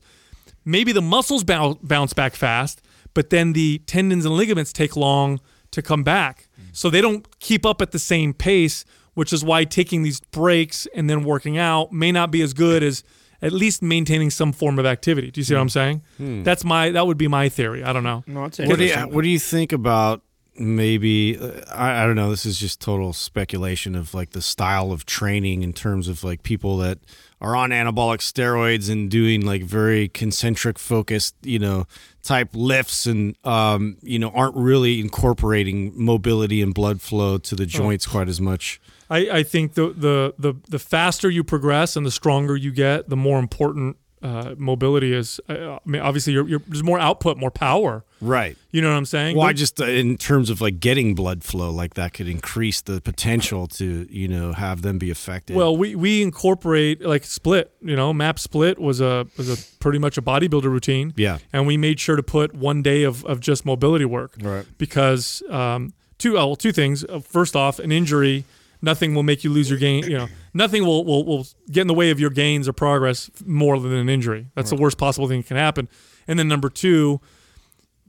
[0.64, 2.80] maybe the muscles bounce back fast,
[3.14, 6.48] but then the tendons and ligaments take long to come back.
[6.72, 10.86] So they don't keep up at the same pace, which is why taking these breaks
[10.94, 13.02] and then working out may not be as good as
[13.40, 15.30] at least maintaining some form of activity.
[15.30, 16.02] Do you see what I'm saying?
[16.18, 17.84] That's my that would be my theory.
[17.84, 18.24] I don't know.
[18.26, 20.22] no, it's What do, you, what do you think about
[20.56, 21.38] maybe?
[21.38, 22.30] uh, I, I don't know.
[22.30, 26.42] This is just total speculation of like the style of training in terms of like
[26.42, 26.98] people that
[27.40, 31.86] are on anabolic steroids and doing like very concentric focused, you know,
[32.22, 37.66] type lifts and um, you know aren't really incorporating mobility and blood flow to the
[37.66, 38.80] joints quite as much.
[39.10, 43.08] I, I think the, the the the faster you progress and the stronger you get,
[43.08, 45.40] the more important uh, mobility is.
[45.48, 48.04] Uh, I mean, obviously, you're, you're, there's more output, more power.
[48.20, 48.56] Right.
[48.72, 49.36] You know what I'm saying?
[49.36, 52.80] Well, I just uh, in terms of like getting blood flow, like that could increase
[52.80, 55.56] the potential to you know have them be affected.
[55.56, 57.72] Well, we, we incorporate like split.
[57.80, 61.14] You know, MAPS Split was a was a pretty much a bodybuilder routine.
[61.16, 61.38] Yeah.
[61.52, 64.34] and we made sure to put one day of, of just mobility work.
[64.40, 64.66] Right.
[64.78, 67.04] Because um, two well two things.
[67.04, 68.44] Uh, First off, an injury,
[68.82, 70.04] nothing will make you lose your gain.
[70.04, 73.30] You know, nothing will, will will get in the way of your gains or progress
[73.46, 74.46] more than an injury.
[74.54, 75.88] That's the worst possible thing that can happen.
[76.26, 77.20] And then number two,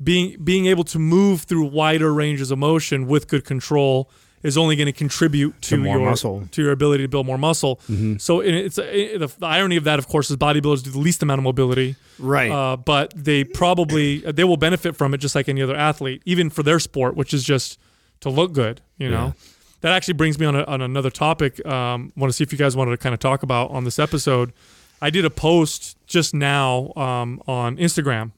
[0.01, 4.09] being being able to move through wider ranges of motion with good control
[4.41, 6.47] is only going to contribute to, To your muscle.
[6.51, 7.81] to your ability to build more muscle.
[8.19, 11.21] So it's it, the, the irony of that, of course, is bodybuilders do the least
[11.21, 12.49] amount of mobility, Right.
[12.49, 16.49] Uh, but they probably they will benefit from it just like any other athlete, even
[16.49, 17.77] for their sport, which is just
[18.21, 18.79] to look good.
[18.97, 19.33] You know,
[19.81, 21.65] that actually brings me on a, on another topic.
[21.65, 23.99] Um, want to see if you guys wanted to kind of talk about on this
[23.99, 24.53] episode.
[25.01, 28.31] I did a post just now um, on Instagram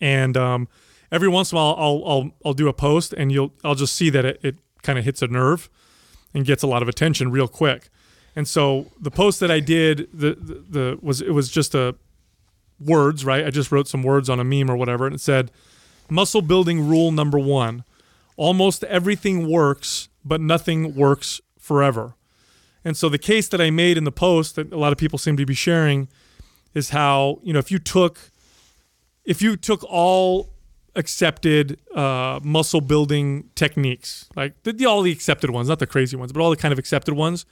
[0.00, 0.68] and um,
[1.12, 3.94] every once in a while I'll, I'll I'll do a post and you'll I'll just
[3.94, 5.68] see that it, it kind of hits a nerve
[6.34, 7.88] and gets a lot of attention real quick.
[8.34, 11.94] And so the post that I did the, the the was it was just a
[12.80, 13.44] words right.
[13.44, 15.50] I just wrote some words on a meme or whatever and it said
[16.08, 17.84] muscle building rule number one
[18.36, 22.14] almost everything works, but nothing works forever.
[22.84, 25.18] And so the case that I made in the post that a lot of people
[25.18, 26.08] seem to be sharing
[26.74, 28.30] is how, you know, if you took
[29.24, 30.50] if you took all
[30.96, 36.16] accepted uh, muscle building techniques, like the, the, all the accepted ones, not the crazy
[36.16, 37.44] ones, but all the kind of accepted ones,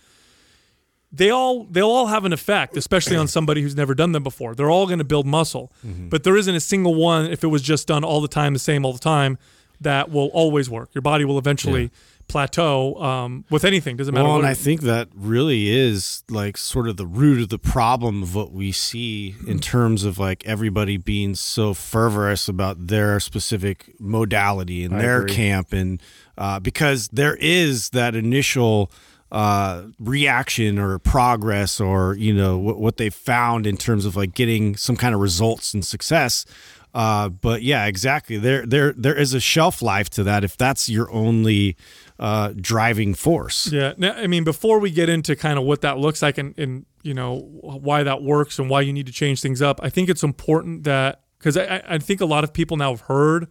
[1.13, 4.55] they all they'll all have an effect, especially on somebody who's never done them before.
[4.55, 6.09] They're all going to build muscle, mm-hmm.
[6.09, 8.59] but there isn't a single one if it was just done all the time, the
[8.59, 9.39] same all the time,
[9.81, 10.91] that will always work.
[10.95, 11.89] Your body will eventually yeah.
[12.29, 13.97] Plateau um, with anything.
[13.97, 14.27] Doesn't matter.
[14.27, 18.23] Well, and I think that really is like sort of the root of the problem
[18.23, 23.95] of what we see in terms of like everybody being so fervorous about their specific
[23.99, 25.35] modality in I their agree.
[25.35, 26.01] camp, and
[26.37, 28.93] uh, because there is that initial
[29.31, 34.35] uh, reaction or progress or you know what, what they found in terms of like
[34.35, 36.47] getting some kind of results and success
[36.95, 38.37] uh, but yeah exactly.
[38.37, 41.77] There there there is a shelf life to that if that's your only
[42.19, 43.71] uh, driving force.
[43.71, 43.95] Yeah.
[43.97, 46.87] Now, i mean before we get into kind of what that looks like and, and
[47.03, 50.09] you know why that works and why you need to change things up i think
[50.09, 53.49] it's important that because I, I think a lot of people now have heard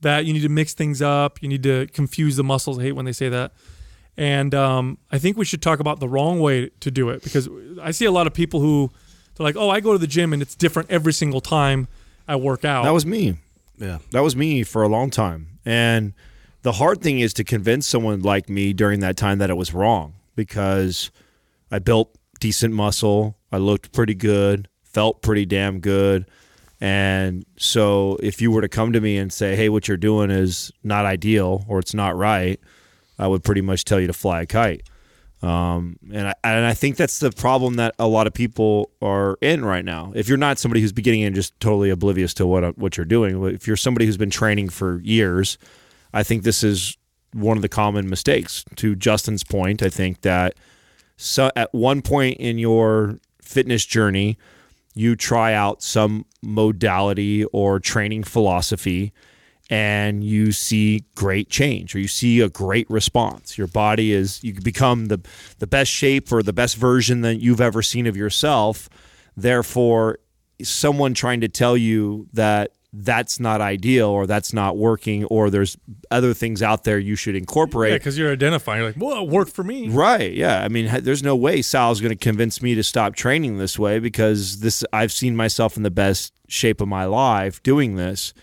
[0.00, 2.78] that you need to mix things up you need to confuse the muscles.
[2.78, 3.52] I hate when they say that.
[4.16, 7.48] And um, I think we should talk about the wrong way to do it because
[7.80, 8.90] I see a lot of people who
[9.34, 11.88] they're like, "Oh, I go to the gym and it's different every single time
[12.30, 13.36] I work out." That was me.
[13.78, 15.58] Yeah, that was me for a long time.
[15.64, 16.12] And
[16.62, 19.74] the hard thing is to convince someone like me during that time that it was
[19.74, 21.10] wrong because
[21.70, 26.26] I built decent muscle, I looked pretty good, felt pretty damn good.
[26.80, 30.30] And so if you were to come to me and say, "Hey, what you're doing
[30.30, 32.58] is not ideal or it's not right,"
[33.18, 34.82] I would pretty much tell you to fly a kite.
[35.42, 39.38] Um, and I, and I think that's the problem that a lot of people are
[39.40, 40.12] in right now.
[40.14, 43.42] If you're not somebody who's beginning and just totally oblivious to what what you're doing,
[43.54, 45.56] if you're somebody who's been training for years,
[46.12, 46.96] I think this is
[47.32, 48.64] one of the common mistakes.
[48.76, 50.54] To Justin's point, I think that
[51.16, 54.36] so at one point in your fitness journey,
[54.94, 59.12] you try out some modality or training philosophy
[59.70, 63.56] and you see great change or you see a great response.
[63.56, 65.20] Your body is you become the
[65.60, 68.88] the best shape or the best version that you've ever seen of yourself.
[69.36, 70.18] Therefore,
[70.60, 75.76] someone trying to tell you that that's not ideal or that's not working or there's
[76.10, 77.92] other things out there you should incorporate.
[77.92, 78.80] Yeah, because you're identifying.
[78.80, 79.88] You're like, well, it worked for me.
[79.88, 80.32] Right.
[80.32, 80.64] Yeah.
[80.64, 84.00] I mean, there's no way Sal's going to convince me to stop training this way
[84.00, 88.34] because this I've seen myself in the best shape of my life doing this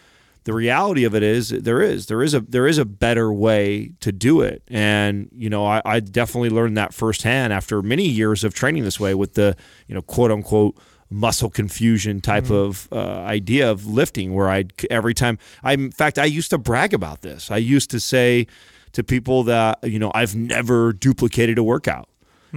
[0.47, 3.91] the reality of it is there is there is a there is a better way
[3.99, 4.63] to do it.
[4.69, 8.97] And you know I, I, definitely learned that firsthand after many years of training this
[8.97, 9.57] way with the
[9.87, 10.77] you know quote unquote
[11.09, 12.53] muscle confusion type mm-hmm.
[12.53, 16.57] of uh, idea of lifting where i every time i in fact i used to
[16.57, 17.51] brag about this.
[17.51, 18.47] I used to say
[18.93, 22.07] to people that you know i've never duplicated a workout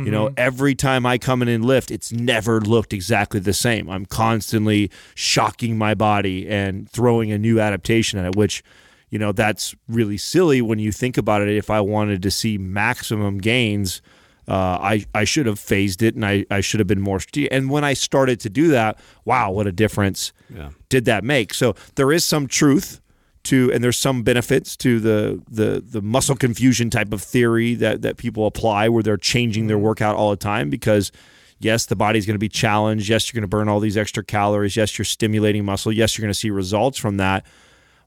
[0.00, 0.06] Mm-hmm.
[0.06, 0.34] You know, mm-hmm.
[0.38, 3.90] every time I come in and lift, it's never looked exactly the same.
[3.90, 8.64] I'm constantly shocking my body and throwing a new adaptation at it, which,
[9.10, 11.48] you know, that's really silly when you think about it.
[11.48, 14.00] If I wanted to see maximum gains,
[14.48, 17.52] uh, I, I should have phased it and I, I should have been more strategic.
[17.52, 20.70] And when I started to do that, wow, what a difference yeah.
[20.88, 21.52] did that make?
[21.52, 23.00] So there is some truth
[23.44, 28.02] to and there's some benefits to the the the muscle confusion type of theory that
[28.02, 29.86] that people apply where they're changing their mm-hmm.
[29.86, 31.10] workout all the time because
[31.58, 33.08] yes the body's going to be challenged.
[33.08, 34.76] Yes you're going to burn all these extra calories.
[34.76, 35.92] Yes you're stimulating muscle.
[35.92, 37.46] Yes you're going to see results from that.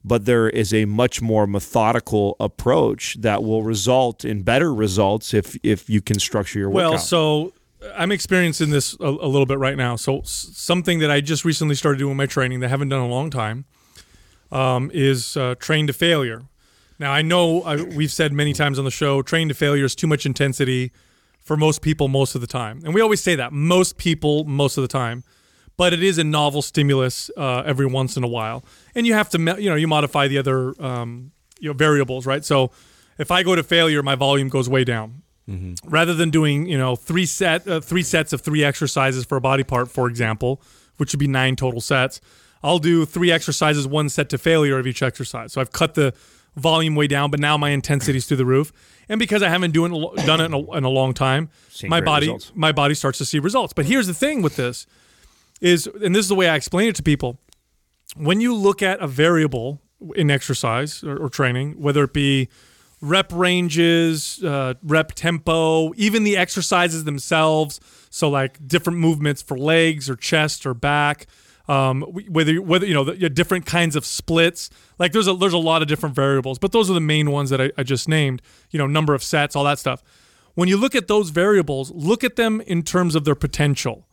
[0.06, 5.56] But there is a much more methodical approach that will result in better results if
[5.64, 6.90] if you can structure your workout.
[6.90, 7.52] well so
[7.94, 9.96] I'm experiencing this a, a little bit right now.
[9.96, 13.10] So something that I just recently started doing my training that I haven't done in
[13.10, 13.64] a long time
[14.54, 16.42] um, is uh, train to failure.
[16.98, 19.94] Now, I know I, we've said many times on the show, train to failure is
[19.94, 20.92] too much intensity
[21.40, 22.80] for most people most of the time.
[22.84, 25.24] And we always say that most people most of the time.
[25.76, 28.64] But it is a novel stimulus uh, every once in a while.
[28.94, 32.44] And you have to, you know, you modify the other um, you know, variables, right?
[32.44, 32.70] So
[33.18, 35.22] if I go to failure, my volume goes way down.
[35.48, 35.88] Mm-hmm.
[35.88, 39.40] Rather than doing, you know, three set uh, three sets of three exercises for a
[39.40, 40.62] body part, for example,
[40.96, 42.20] which would be nine total sets,
[42.64, 45.52] I'll do three exercises, one set to failure of each exercise.
[45.52, 46.14] So I've cut the
[46.56, 48.72] volume way down, but now my intensity is through the roof.
[49.06, 49.92] And because I haven't doing,
[50.24, 51.50] done it in a, in a long time,
[51.84, 52.52] my body results.
[52.54, 53.74] my body starts to see results.
[53.74, 54.86] But here's the thing with this
[55.60, 57.38] is, and this is the way I explain it to people:
[58.16, 59.82] when you look at a variable
[60.16, 62.48] in exercise or, or training, whether it be
[63.02, 67.78] rep ranges, uh, rep tempo, even the exercises themselves.
[68.08, 71.26] So like different movements for legs or chest or back
[71.68, 74.70] um, whether whether you know the, different kinds of splits.
[74.98, 77.50] Like there's a there's a lot of different variables, but those are the main ones
[77.50, 78.42] that I, I just named.
[78.70, 80.02] You know, number of sets, all that stuff.
[80.54, 84.06] When you look at those variables, look at them in terms of their potential.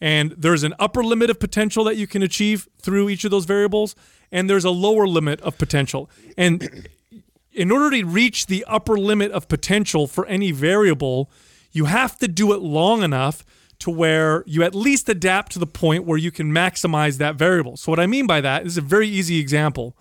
[0.00, 3.44] And there's an upper limit of potential that you can achieve through each of those
[3.44, 3.94] variables,
[4.32, 6.10] and there's a lower limit of potential.
[6.36, 6.88] And
[7.52, 11.30] in order to reach the upper limit of potential for any variable,
[11.70, 13.44] you have to do it long enough
[13.84, 17.76] to where you at least adapt to the point where you can maximize that variable.
[17.76, 19.94] So, what I mean by that is a very easy example.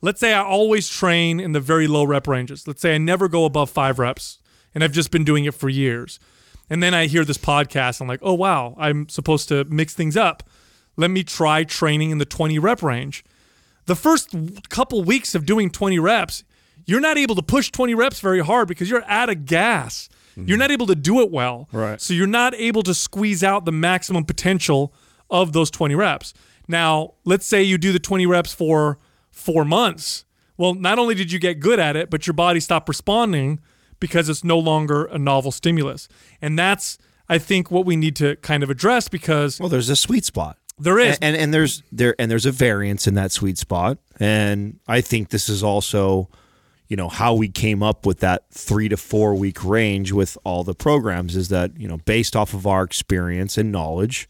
[0.00, 2.66] Let's say I always train in the very low rep ranges.
[2.66, 4.38] Let's say I never go above five reps,
[4.74, 6.18] and I've just been doing it for years.
[6.68, 8.00] And then I hear this podcast.
[8.00, 10.42] I'm like, oh, wow, I'm supposed to mix things up.
[10.96, 13.24] Let me try training in the 20 rep range.
[13.86, 14.34] The first
[14.68, 16.42] couple weeks of doing 20 reps,
[16.86, 20.08] you're not able to push 20 reps very hard because you're out of gas.
[20.32, 20.48] Mm-hmm.
[20.48, 21.68] You're not able to do it well.
[21.72, 22.00] Right.
[22.00, 24.92] So you're not able to squeeze out the maximum potential
[25.30, 26.34] of those 20 reps.
[26.68, 28.98] Now, let's say you do the 20 reps for
[29.30, 30.24] four months.
[30.56, 33.60] Well, not only did you get good at it, but your body stopped responding
[33.98, 36.08] because it's no longer a novel stimulus.
[36.40, 39.58] And that's, I think, what we need to kind of address because.
[39.58, 40.58] Well, there's a sweet spot.
[40.78, 43.98] There is, and, and, and there's there and there's a variance in that sweet spot,
[44.18, 46.28] and I think this is also
[46.92, 50.62] you know how we came up with that three to four week range with all
[50.62, 54.28] the programs is that you know based off of our experience and knowledge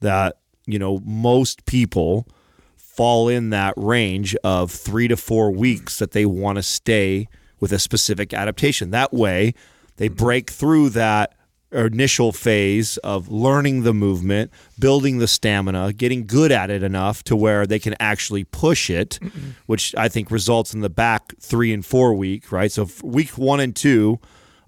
[0.00, 2.28] that you know most people
[2.76, 7.28] fall in that range of three to four weeks that they want to stay
[7.60, 8.90] with a specific adaptation.
[8.90, 9.54] That way
[9.96, 11.34] they break through that
[11.72, 17.36] initial phase of learning the movement, building the stamina, getting good at it enough to
[17.36, 19.18] where they can actually push it,
[19.66, 22.70] which I think results in the back three and four week, right?
[22.70, 24.20] So week one and two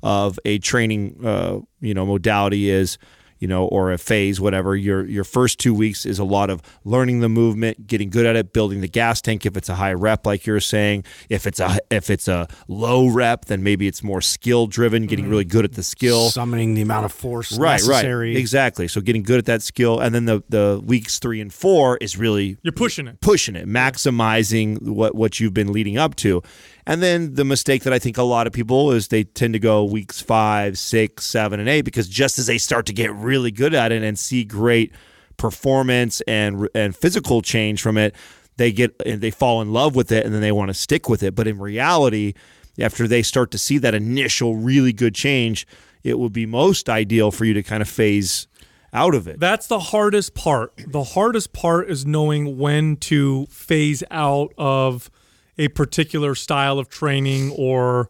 [0.02, 2.98] of a training, uh, you know, modality is
[3.38, 4.76] you know, or a phase, whatever.
[4.76, 8.36] Your your first two weeks is a lot of learning the movement, getting good at
[8.36, 9.46] it, building the gas tank.
[9.46, 13.08] If it's a high rep, like you're saying, if it's a if it's a low
[13.08, 15.30] rep, then maybe it's more skill driven, getting mm-hmm.
[15.30, 18.30] really good at the skill, summoning the amount of force right, necessary.
[18.30, 18.88] Right, exactly.
[18.88, 22.16] So getting good at that skill, and then the the weeks three and four is
[22.16, 26.42] really you're pushing it, pushing it, maximizing what what you've been leading up to.
[26.88, 29.58] And then the mistake that I think a lot of people is they tend to
[29.58, 33.50] go weeks five, six, seven, and eight because just as they start to get really
[33.50, 34.92] good at it and see great
[35.36, 38.14] performance and and physical change from it,
[38.56, 41.22] they get they fall in love with it and then they want to stick with
[41.22, 41.34] it.
[41.34, 42.32] But in reality,
[42.78, 45.66] after they start to see that initial really good change,
[46.02, 48.48] it would be most ideal for you to kind of phase
[48.94, 49.38] out of it.
[49.38, 50.72] That's the hardest part.
[50.86, 55.10] The hardest part is knowing when to phase out of
[55.58, 58.08] a particular style of training or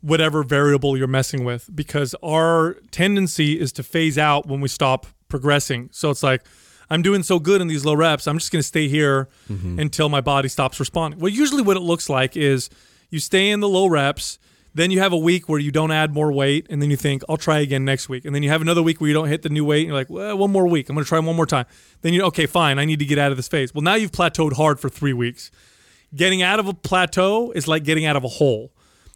[0.00, 5.06] whatever variable you're messing with because our tendency is to phase out when we stop
[5.28, 5.88] progressing.
[5.92, 6.42] So it's like,
[6.88, 9.80] I'm doing so good in these low reps, I'm just going to stay here mm-hmm.
[9.80, 11.18] until my body stops responding.
[11.18, 12.70] Well, usually what it looks like is
[13.10, 14.38] you stay in the low reps,
[14.72, 17.22] then you have a week where you don't add more weight, and then you think,
[17.28, 18.26] I'll try again next week.
[18.26, 19.96] And then you have another week where you don't hit the new weight, and you're
[19.96, 20.88] like, well, one more week.
[20.88, 21.64] I'm going to try one more time.
[22.02, 23.74] Then you, okay, fine, I need to get out of this phase.
[23.74, 25.50] Well, now you've plateaued hard for three weeks.
[26.14, 28.72] Getting out of a plateau is like getting out of a hole.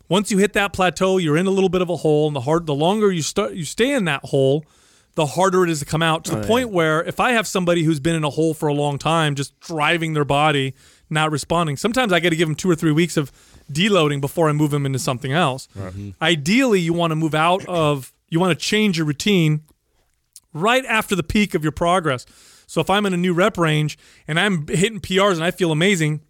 [0.09, 2.41] Once you hit that plateau, you're in a little bit of a hole, and the
[2.41, 4.65] hard the longer you start you stay in that hole,
[5.15, 6.25] the harder it is to come out.
[6.25, 6.75] To the oh, point yeah.
[6.75, 9.59] where if I have somebody who's been in a hole for a long time, just
[9.61, 10.75] driving their body,
[11.09, 13.31] not responding, sometimes I got to give them two or three weeks of
[13.73, 15.69] deloading before I move them into something else.
[15.77, 16.11] Mm-hmm.
[16.21, 19.63] Ideally, you want to move out of you want to change your routine
[20.53, 22.27] right after the peak of your progress.
[22.67, 23.99] So if I'm in a new rep range
[24.29, 26.21] and I'm hitting PRs and I feel amazing,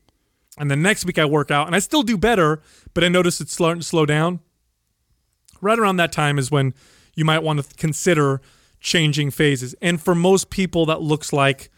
[0.60, 2.62] and the next week I work out and I still do better,
[2.94, 4.40] but I notice it's starting to slow down.
[5.60, 6.74] Right around that time is when
[7.14, 8.40] you might want to consider
[8.78, 9.74] changing phases.
[9.80, 11.70] And for most people, that looks like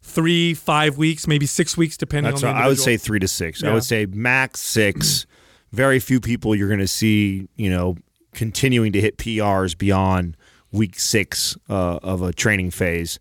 [0.00, 2.32] three, five weeks, maybe six weeks, depending on.
[2.32, 2.54] That's on.
[2.54, 2.64] Right.
[2.64, 3.62] I would say three to six.
[3.62, 3.70] Yeah.
[3.70, 5.26] I would say max six.
[5.72, 7.96] Very few people you're going to see, you know,
[8.34, 10.36] continuing to hit PRs beyond
[10.70, 13.18] week six uh, of a training phase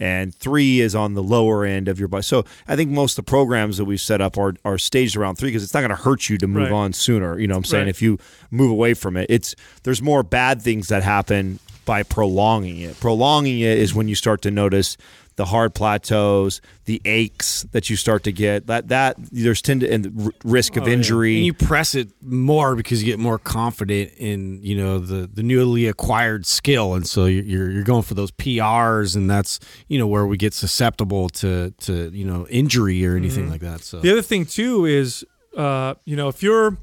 [0.00, 2.22] and three is on the lower end of your body.
[2.22, 5.36] So I think most of the programs that we've set up are, are staged around
[5.36, 6.72] three because it's not going to hurt you to move right.
[6.72, 7.38] on sooner.
[7.38, 7.84] You know what I'm saying?
[7.84, 7.90] Right.
[7.90, 8.18] If you
[8.50, 12.98] move away from it, it's there's more bad things that happen by prolonging it.
[12.98, 14.96] Prolonging it is when you start to notice
[15.40, 18.66] the hard plateaus, the aches that you start to get.
[18.66, 21.32] That that there's tend to, and the risk of oh, injury.
[21.32, 21.38] Yeah.
[21.38, 25.42] And you press it more because you get more confident in you know the the
[25.42, 30.06] newly acquired skill, and so you're you're going for those PRs, and that's you know
[30.06, 33.52] where we get susceptible to to you know injury or anything mm-hmm.
[33.52, 33.80] like that.
[33.80, 35.24] So the other thing too is
[35.56, 36.76] uh, you know if you're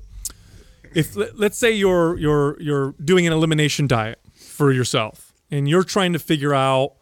[0.96, 6.14] if let's say you're you're you're doing an elimination diet for yourself and you're trying
[6.14, 6.94] to figure out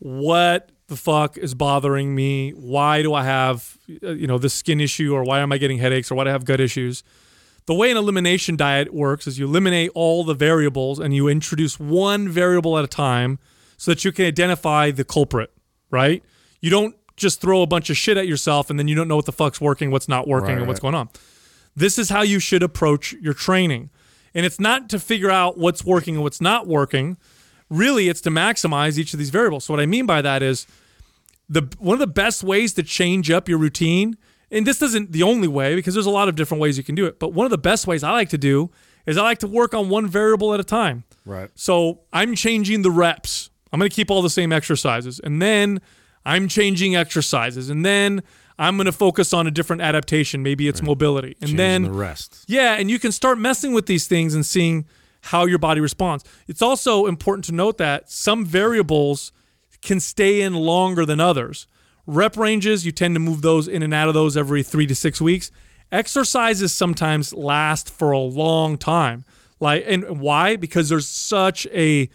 [0.00, 2.50] what the fuck is bothering me?
[2.50, 5.78] Why do I have, uh, you know, this skin issue, or why am I getting
[5.78, 7.04] headaches, or why do I have gut issues?
[7.66, 11.78] The way an elimination diet works is you eliminate all the variables and you introduce
[11.78, 13.38] one variable at a time
[13.76, 15.52] so that you can identify the culprit,
[15.90, 16.24] right?
[16.62, 19.16] You don't just throw a bunch of shit at yourself and then you don't know
[19.16, 21.10] what the fuck's working, what's not working, Right, and what's going on.
[21.76, 23.90] This is how you should approach your training.
[24.34, 27.18] And it's not to figure out what's working and what's not working.
[27.70, 29.64] Really, it's to maximize each of these variables.
[29.64, 30.66] So what I mean by that is
[31.48, 34.16] the one of the best ways to change up your routine,
[34.50, 36.94] and this isn't the only way because there's a lot of different ways you can
[36.94, 38.70] do it, but one of the best ways I like to do
[39.06, 41.04] is I like to work on one variable at a time.
[41.24, 41.50] Right.
[41.54, 43.48] So I'm changing the reps.
[43.72, 45.18] I'm going to keep all the same exercises.
[45.18, 45.80] And then
[46.26, 47.70] I'm changing exercises.
[47.70, 48.22] And then
[48.58, 50.42] I'm going to focus on a different adaptation.
[50.42, 51.36] Maybe it's mobility.
[51.40, 52.44] And Changing then the rest.
[52.48, 54.84] yeah, and you can start messing with these things and seeing
[55.22, 56.24] how your body responds.
[56.46, 59.32] It's also important to note that some variables
[59.82, 61.66] can stay in longer than others.
[62.06, 64.94] Rep ranges, you tend to move those in and out of those every three to
[64.94, 65.50] six weeks.
[65.92, 69.24] Exercises sometimes last for a long time.
[69.60, 70.56] Like, and why?
[70.56, 72.08] Because there's such a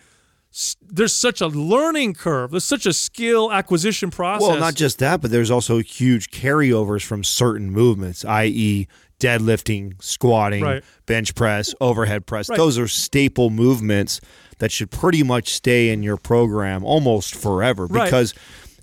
[0.82, 2.52] there's such a learning curve.
[2.52, 4.48] There's such a skill acquisition process.
[4.48, 8.88] Well, not just that, but there's also huge carryovers from certain movements, i.e.,
[9.24, 10.84] deadlifting, squatting, Right.
[11.06, 12.50] bench press, overhead press.
[12.50, 12.58] Right.
[12.58, 14.20] Those are staple movements
[14.60, 18.06] that should pretty much stay in your program almost forever Right.
[18.06, 18.34] because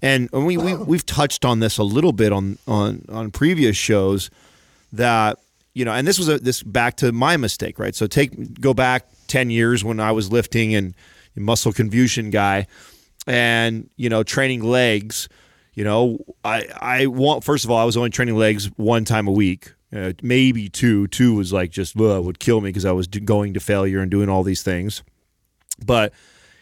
[0.03, 4.31] and we, we we've touched on this a little bit on on on previous shows
[4.93, 5.39] that
[5.75, 8.73] you know and this was a this back to my mistake right so take go
[8.75, 10.95] back 10 years when i was lifting and
[11.37, 12.67] muscle confusion guy
[13.27, 15.29] and you know training legs
[15.75, 19.29] you know i i want first of all i was only training legs one time
[19.29, 22.93] a week uh, maybe two two was like just ugh, would kill me because i
[22.93, 25.03] was going to failure and doing all these things
[25.85, 26.13] but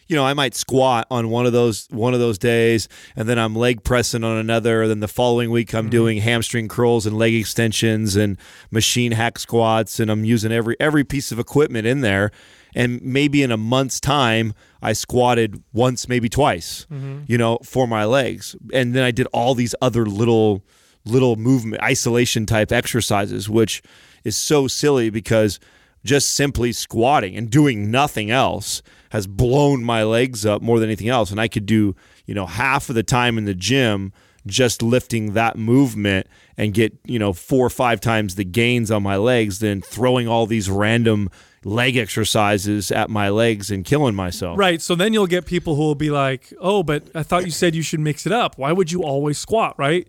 [0.08, 3.38] you know, I might squat on one of those one of those days, and then
[3.38, 4.88] I'm leg pressing on another.
[4.88, 5.90] Then the following week, I'm mm-hmm.
[5.90, 8.38] doing hamstring curls and leg extensions and
[8.70, 12.30] machine hack squats, and I'm using every every piece of equipment in there.
[12.74, 17.20] And maybe in a month's time, I squatted once, maybe twice, mm-hmm.
[17.26, 20.62] you know, for my legs, and then I did all these other little
[21.10, 23.82] little movement isolation type exercises, which
[24.24, 25.58] is so silly because
[26.04, 31.08] just simply squatting and doing nothing else has blown my legs up more than anything
[31.08, 31.30] else.
[31.30, 31.96] And I could do,
[32.26, 34.12] you know, half of the time in the gym
[34.46, 39.02] just lifting that movement and get, you know, four or five times the gains on
[39.02, 41.28] my legs than throwing all these random
[41.64, 44.58] leg exercises at my legs and killing myself.
[44.58, 44.80] Right.
[44.80, 47.74] So then you'll get people who will be like, "Oh, but I thought you said
[47.74, 48.56] you should mix it up.
[48.56, 50.08] Why would you always squat?" Right.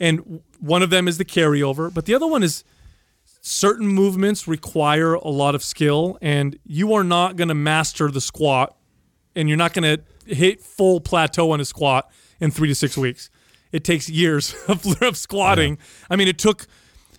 [0.00, 2.64] And one of them is the carryover, but the other one is
[3.42, 8.20] certain movements require a lot of skill, and you are not going to master the
[8.20, 8.76] squat,
[9.36, 12.96] and you're not going to hit full plateau on a squat in three to six
[12.96, 13.30] weeks.
[13.72, 15.78] It takes years of, of squatting.
[16.08, 16.66] I mean, it took.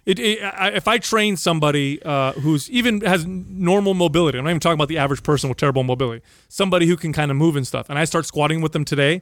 [0.04, 4.50] It, it, I, if I train somebody uh, who's even has normal mobility, I'm not
[4.50, 7.56] even talking about the average person with terrible mobility, somebody who can kind of move
[7.56, 9.22] and stuff, and I start squatting with them today,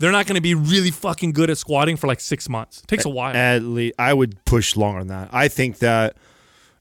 [0.00, 2.80] they're not going to be really fucking good at squatting for like six months.
[2.80, 3.36] It takes a while.
[3.36, 5.28] At least I would push longer than that.
[5.32, 6.16] I think that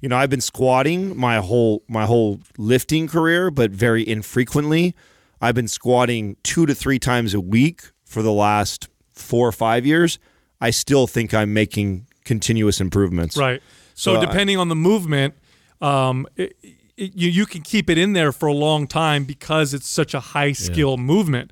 [0.01, 4.95] you know I've been squatting my whole my whole lifting career, but very infrequently.
[5.41, 9.85] I've been squatting two to three times a week for the last four or five
[9.85, 10.17] years.
[10.61, 13.37] I still think I'm making continuous improvements.
[13.37, 13.61] Right.
[13.95, 15.35] So, So I- depending on the movement,
[15.81, 16.55] um, it,
[16.97, 20.13] it, you you can keep it in there for a long time because it's such
[20.13, 21.51] a high skill movement.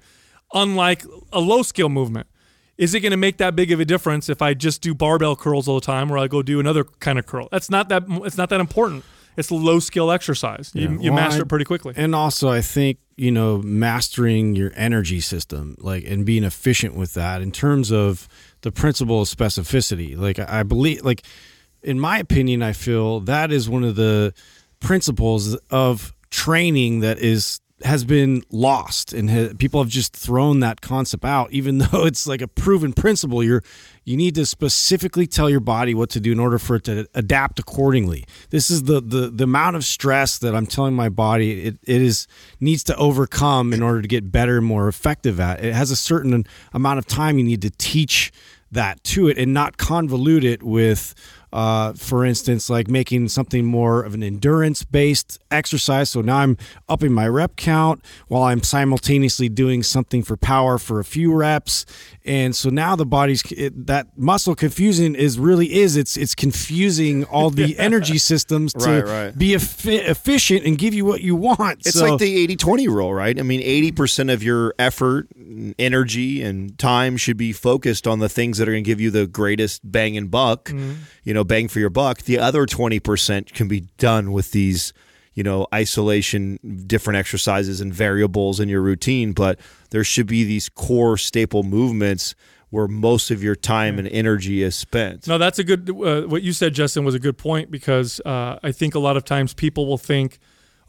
[0.54, 2.28] Unlike a low skill movement,
[2.78, 5.36] is it going to make that big of a difference if I just do barbell
[5.36, 7.48] curls all the time, or I go do another kind of curl?
[7.52, 8.04] That's not that.
[8.26, 9.04] It's not that important.
[9.36, 10.72] It's a low skill exercise.
[10.74, 11.94] You, you Well, master I- it pretty quickly.
[11.96, 17.14] And also, I think you know mastering your energy system, like and being efficient with
[17.16, 18.28] that, in terms of
[18.62, 20.18] the principle of specificity.
[20.18, 21.24] Like I I believe, like
[21.84, 24.34] in my opinion, I feel that is one of the
[24.80, 30.82] principles of training that is has been lost and ha- people have just thrown that
[30.82, 33.44] concept out even though it's like a proven principle.
[33.44, 33.64] You're
[34.04, 37.08] you need to specifically tell your body what to do in order for it to
[37.14, 38.26] adapt accordingly.
[38.50, 42.02] This is the the, the amount of stress that i'm telling my body it, it
[42.02, 42.28] is
[42.60, 45.64] needs to overcome in order to get better and more effective at.
[45.64, 48.32] It has a certain amount of time you need to teach
[48.72, 51.14] that to it and not convolute it with
[51.54, 56.10] uh, for instance, like making something more of an endurance based exercise.
[56.10, 56.58] So now I'm
[56.90, 61.86] upping my rep count while I'm simultaneously doing something for power for a few reps.
[62.26, 67.24] And so now the body's it, that muscle confusing is really is it's it's confusing
[67.26, 69.38] all the energy systems to Right, right.
[69.38, 71.80] be effi- efficient and give you what you want.
[71.86, 73.40] It's So- like the 80 20 rule, right?
[73.40, 75.28] I mean, 80% of your effort
[75.80, 79.12] energy and time should be focused on the things that are going to give you
[79.12, 80.72] the greatest bang and buck,
[81.28, 82.22] you know, bang for your buck.
[82.22, 84.94] The other 20% can be done with these,
[85.34, 86.58] you know, isolation,
[86.88, 89.60] different exercises and variables in your routine, but
[89.90, 92.34] there should be these core staple movements
[92.70, 95.28] where most of your time and energy is spent.
[95.28, 95.90] No, that's a good.
[95.90, 99.18] Uh, what you said, Justin, was a good point because uh, I think a lot
[99.18, 100.40] of times people will think,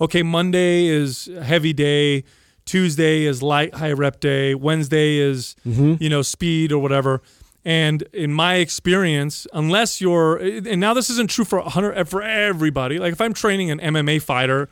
[0.01, 2.23] okay, Monday is a heavy day,
[2.65, 5.57] Tuesday is light high rep day, Wednesday is
[6.01, 7.23] you know speed or whatever.
[7.69, 12.99] And in my experience, unless you're, and now this isn't true for 100 for everybody.
[12.99, 14.71] Like if I'm training an MMA fighter,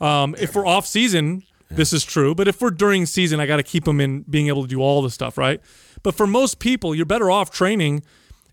[0.00, 2.34] um, if we're off season, this is true.
[2.34, 4.80] But if we're during season, I got to keep them in being able to do
[4.80, 5.60] all the stuff, right?
[6.02, 8.02] But for most people, you're better off training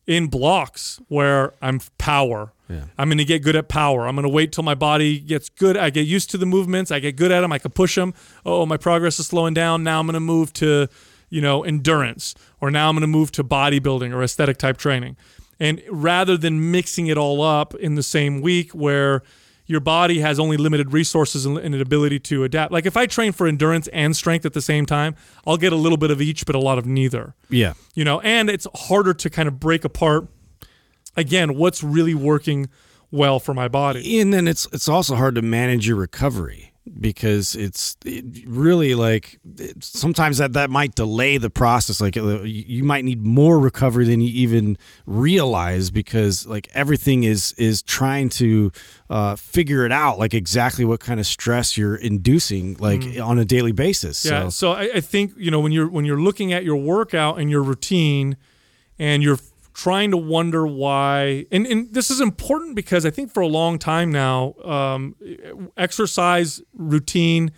[0.06, 2.52] in blocks where I'm power.
[2.98, 4.10] I'm going to get good at power.
[4.10, 5.78] I'm going to wait till my body gets good.
[5.78, 6.92] I get used to the movements.
[6.92, 7.54] I get good at them.
[7.54, 8.14] I can push them.
[8.46, 9.84] Oh, my progress is slowing down.
[9.84, 10.90] Now I'm going to move to,
[11.36, 15.18] you know, endurance, or now I'm going to move to bodybuilding or aesthetic type training.
[15.60, 19.22] And rather than mixing it all up in the same week where
[19.68, 22.72] your body has only limited resources and and an ability to adapt.
[22.72, 25.16] Like if I train for endurance and strength at the same time,
[25.48, 27.74] I'll get a little bit of each, but a lot of neither Yeah.
[27.96, 30.28] you know and it's harder to kind of break apart
[31.18, 32.70] again what's really working
[33.12, 37.56] well for my body and then it's it's also hard to manage your recovery because
[37.56, 42.84] it's it really like it- sometimes that that might delay the process like uh, you
[42.84, 44.78] might need more recovery than you even
[45.08, 48.72] realize because like everything is is trying to
[49.10, 53.46] uh, figure it out like exactly what kind of stress you're inducing like on a
[53.46, 54.30] daily basis Mm.
[54.32, 56.76] yeah so so I, I think you know when you're when you're looking at your
[56.76, 58.38] workout and your routine
[59.00, 59.40] and you're
[59.76, 63.78] trying to wonder why and, and this is important because i think for a long
[63.78, 65.14] time now um,
[65.76, 67.52] exercise routine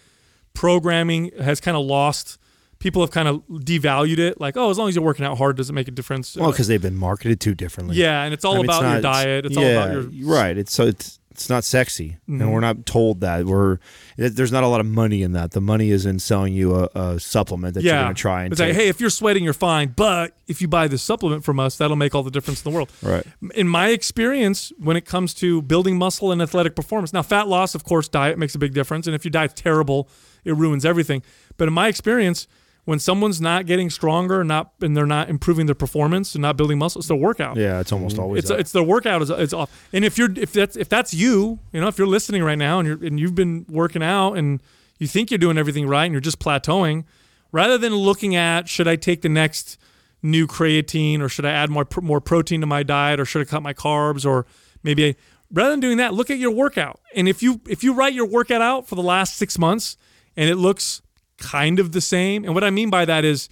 [0.53, 2.39] programming has kind of lost
[2.80, 5.55] people have kind of devalued it like oh as long as you're working out hard
[5.57, 7.95] does it make a difference Well, because they've been marketed too differently.
[7.95, 10.28] yeah and it's all I mean, it's about your diet it's yeah, all about your
[10.34, 10.57] right.
[10.57, 12.41] It's so it's it's not sexy, Mm-hmm.
[12.41, 13.45] and we're not told that.
[13.45, 13.77] We're
[14.17, 15.51] there's not a lot of money in that.
[15.51, 18.51] The money is in selling you a, a supplement that you're going to try and
[18.51, 18.77] it's like, take.
[18.77, 19.93] hey, if you're sweating, you're fine.
[19.95, 22.75] But if you buy this supplement from us, that'll make all the difference in the
[22.75, 22.91] world.
[23.03, 23.23] Right.
[23.53, 27.75] In my experience, when it comes to building muscle and athletic performance, now fat loss,
[27.75, 29.05] of course, diet makes a big difference.
[29.05, 30.09] And if your diet's terrible,
[30.43, 31.21] it ruins everything.
[31.57, 32.47] But in my experience,
[32.88, 36.77] when someone's not getting stronger, not and they're not improving their performance and not building
[36.77, 37.57] muscle, it's their workout.
[37.57, 38.23] yeah, it's almost mm-hmm.
[38.23, 38.61] always It's that.
[38.61, 39.89] it's the workout is, it's off.
[39.91, 42.79] And if you're if that's if that's you, you know, if you're listening right now
[42.79, 44.63] and you're and you've been working out and
[44.99, 47.03] you think you're doing everything right and you're just plateauing,
[47.51, 49.77] rather than looking at should I take the next
[50.21, 53.45] new creatine or should I add more more protein to my diet or should I
[53.49, 54.45] cut my carbs or
[54.81, 55.15] maybe I,
[55.51, 57.01] rather than doing that, look at your workout.
[57.13, 59.97] And if you if you write your workout out for the last 6 months
[60.38, 61.01] and it looks
[61.38, 63.49] kind of the same, and what I mean by that is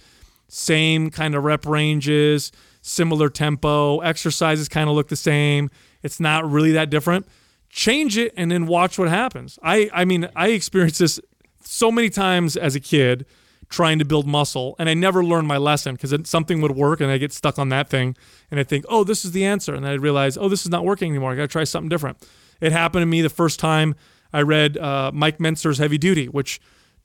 [0.48, 5.70] same kind of rep ranges, similar tempo, exercises kind of look the same.
[6.02, 7.26] It's not really that different.
[7.68, 9.58] Change it and then watch what happens.
[9.62, 11.20] I I mean, I experienced this
[11.64, 13.26] so many times as a kid
[13.68, 17.10] trying to build muscle and I never learned my lesson because something would work and
[17.10, 18.16] I get stuck on that thing
[18.50, 20.70] and I think, "Oh, this is the answer." And then I realize, "Oh, this is
[20.70, 21.32] not working anymore.
[21.32, 22.18] I got to try something different."
[22.60, 23.96] It happened to me the first time
[24.32, 26.60] I read uh, Mike Mentzer's Heavy Duty, which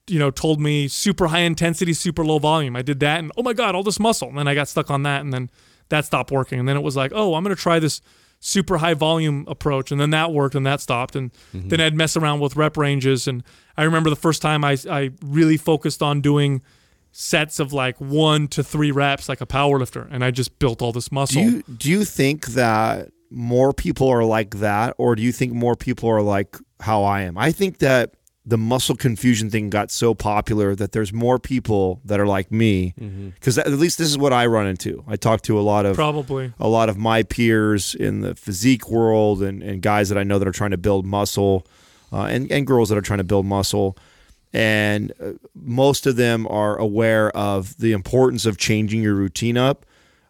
[0.07, 2.75] you know, told me super high intensity, super low volume.
[2.75, 4.29] I did that and oh my God, all this muscle.
[4.29, 5.49] And then I got stuck on that and then
[5.89, 6.59] that stopped working.
[6.59, 8.01] And then it was like, oh, I'm going to try this
[8.39, 9.91] super high volume approach.
[9.91, 11.15] And then that worked and that stopped.
[11.15, 11.69] And mm-hmm.
[11.69, 13.27] then I'd mess around with rep ranges.
[13.27, 13.43] And
[13.77, 16.61] I remember the first time I, I really focused on doing
[17.11, 20.07] sets of like one to three reps like a power lifter.
[20.11, 21.41] And I just built all this muscle.
[21.41, 25.53] do you do you think that more people are like that, or do you think
[25.53, 27.37] more people are like how I am?
[27.37, 32.19] I think that the muscle confusion thing got so popular that there's more people that
[32.19, 32.93] are like me
[33.35, 35.03] because at least this is what I run into.
[35.07, 36.51] I talk to a lot of Probably.
[36.59, 40.39] a lot of my peers in the physique world and, and guys that I know
[40.39, 41.67] that are trying to build muscle
[42.11, 43.95] uh, and, and girls that are trying to build muscle.
[44.53, 49.85] And uh, most of them are aware of the importance of changing your routine up.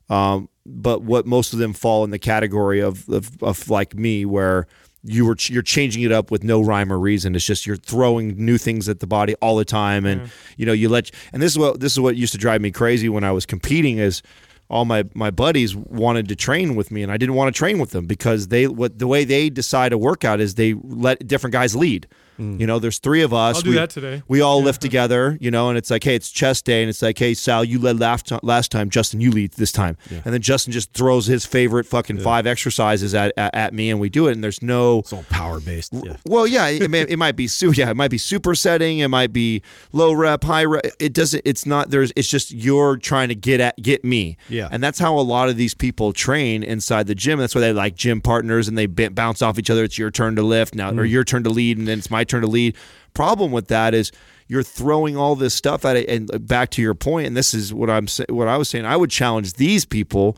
[0.09, 4.25] Um, but what most of them fall in the category of, of, of like me,
[4.25, 4.67] where
[5.03, 7.35] you were you're changing it up with no rhyme or reason.
[7.35, 10.73] It's just you're throwing new things at the body all the time, and you know
[10.73, 11.11] you let.
[11.33, 13.45] And this is what this is what used to drive me crazy when I was
[13.45, 14.21] competing is
[14.69, 17.77] all my my buddies wanted to train with me and I didn't want to train
[17.77, 21.51] with them because they what the way they decide a workout is they let different
[21.51, 22.07] guys lead.
[22.39, 22.59] Mm.
[22.59, 23.57] You know, there's three of us.
[23.57, 24.23] I'll do we, that today.
[24.27, 27.01] We all lift together, you know, and it's like, hey, it's chest day, and it's
[27.01, 30.33] like, hey, Sal, you led last time, last time Justin, you lead this time, and
[30.33, 34.09] then Justin just throws his favorite fucking five exercises at, at at me, and we
[34.09, 35.93] do it, and there's no It's all power based.
[35.93, 36.17] Yeah.
[36.25, 39.07] well, yeah, it, may, it might be su- yeah, it might be super setting, it
[39.07, 39.61] might be
[39.91, 40.85] low rep, high rep.
[40.99, 41.41] It doesn't.
[41.45, 41.89] It's not.
[41.89, 42.11] There's.
[42.15, 44.37] It's just you're trying to get at get me.
[44.49, 44.69] Yeah.
[44.71, 47.39] and that's how a lot of these people train inside the gym.
[47.39, 49.83] That's why they like gym partners and they b- bounce off each other.
[49.83, 51.09] It's your turn to lift now, or mm.
[51.09, 52.75] your turn to lead, and then it's my turn to lead.
[53.13, 54.11] Problem with that is
[54.47, 56.09] you're throwing all this stuff at it.
[56.09, 58.69] And uh, back to your point, and this is what I'm sa- what I was
[58.69, 58.85] saying.
[58.85, 60.37] I would challenge these people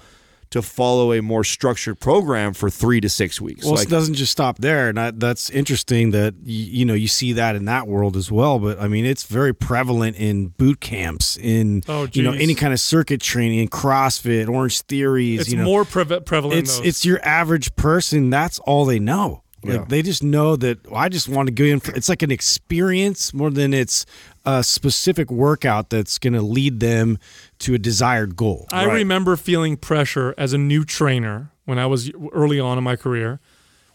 [0.50, 3.66] to follow a more structured program for three to six weeks.
[3.66, 6.94] Well, Like- it doesn't just stop there, and that, that's interesting that y- you know
[6.94, 8.60] you see that in that world as well.
[8.60, 12.72] But I mean, it's very prevalent in boot camps, in Oh, you know any kind
[12.72, 15.42] of circuit training, in CrossFit, Orange Theories.
[15.42, 16.60] It's you know, more preve- prevalent.
[16.60, 16.88] it's in those.
[16.88, 18.30] it's your average person.
[18.30, 19.43] That's all they know.
[19.64, 19.86] Like Yeah.
[19.88, 21.80] they just know that well, I just want to go in.
[21.80, 24.06] For, it's like an experience more than it's
[24.46, 27.18] a specific workout that's going to lead them
[27.60, 28.68] to a desired goal.
[28.72, 32.96] I remember feeling pressure as a new trainer when I was early on in my
[32.98, 33.40] career,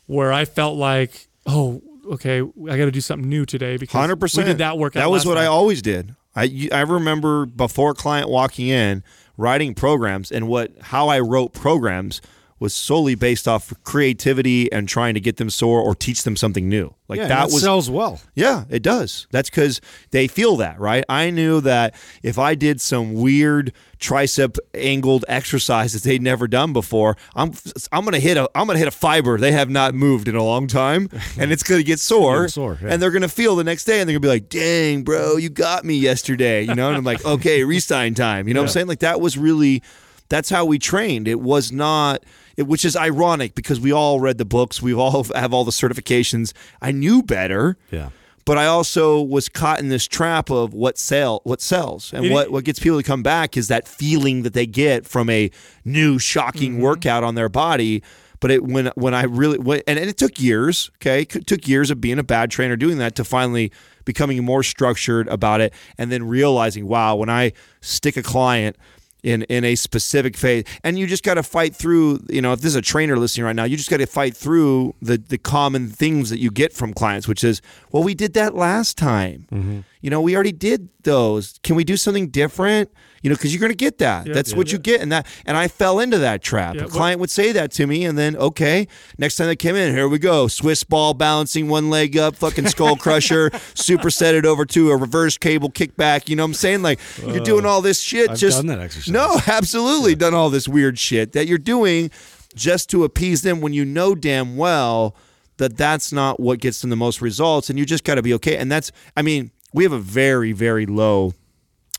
[0.06, 4.16] where I felt like, oh, okay, I got to do something new today because Hundred
[4.20, 4.46] percent.
[4.46, 5.00] we did that workout.
[5.00, 6.14] That was last what I always did.
[6.34, 9.02] I I remember before a client walking in,
[9.36, 12.22] writing programs, and what how I wrote programs
[12.60, 16.68] was solely based off creativity and trying to get them sore or teach them something
[16.68, 16.94] new.
[17.08, 18.20] Like yeah, that was sells well.
[18.34, 19.26] yeah, it does.
[19.30, 19.80] That's because
[20.10, 21.04] they feel that, right?
[21.08, 26.72] I knew that if I did some weird tricep angled exercise that they'd never done
[26.72, 27.52] before, I'm
[27.92, 30.42] I'm gonna hit a I'm gonna hit a fiber they have not moved in a
[30.44, 32.88] long time, and it's gonna get sore, Get sore, yeah.
[32.90, 35.48] and they're gonna feel the next day, and they're gonna be like, "Dang, bro, you
[35.48, 36.88] got me yesterday," you know?
[36.88, 38.86] And I'm like, "Okay, resign time," you know what I'm saying?
[38.88, 39.82] Like that was really.
[40.30, 41.26] That's how we trained.
[41.26, 42.22] It was not,
[42.66, 46.52] which is ironic because we all read the books, we all have all the certifications.
[46.82, 48.10] I knew better, Yeah.
[48.44, 52.32] but I also was caught in this trap of what sell what sells and It-
[52.32, 55.50] what what gets people to come back is that feeling that they get from a
[55.84, 56.82] new shocking Mm-hmm.
[56.82, 58.02] workout on their body.
[58.40, 61.66] But it when when I really when, and, and it took years, okay, it took
[61.66, 63.72] years of being a bad trainer doing that to finally
[64.04, 68.76] becoming more structured about it, and then realizing, wow, when I stick a client
[69.22, 70.64] in in a specific phase.
[70.84, 73.44] And you just got to fight through you know if this is a trainer listening
[73.44, 76.72] right now you just got to fight through the the common things that you get
[76.72, 77.60] from clients which is
[77.92, 79.80] well we did that last time mm-hmm.
[80.00, 81.58] You know we already did those.
[81.62, 82.90] Can we do something different?
[83.22, 84.26] You know because you're going to get that.
[84.26, 85.26] That's what you get and that.
[85.44, 86.76] And i fell into that trap.
[86.76, 88.86] Yeah, a client would say that to me and then okay
[89.18, 90.46] next time they came in here we go.
[90.48, 95.36] Swiss ball balancing one leg up fucking skull crusher superset it over to a reverse
[95.36, 96.82] cable kickback you know what i'm saying?
[96.82, 99.12] Like you're doing all this shit I've just done that exercise.
[99.12, 102.10] no, absolutely done all this weird shit that you're doing
[102.54, 105.16] just to appease them when you know damn well
[105.58, 108.32] that that's not what gets them the most results and you just got to be
[108.34, 108.56] okay.
[108.56, 111.34] And that's I mean, we have a very very low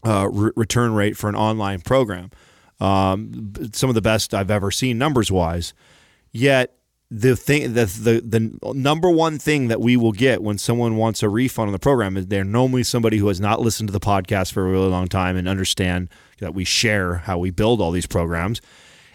[0.06, 2.32] uh, re- return rate for an online program.
[2.80, 5.74] Um, some of the best I've ever seen numbers wise.
[6.32, 6.76] Yet
[7.12, 11.24] the thing the, the the number one thing that we will get when someone wants
[11.24, 14.00] a refund on the program is they're normally somebody who has not listened to the
[14.00, 16.08] podcast for a really long time and understand
[16.40, 18.62] that we share how we build all these programs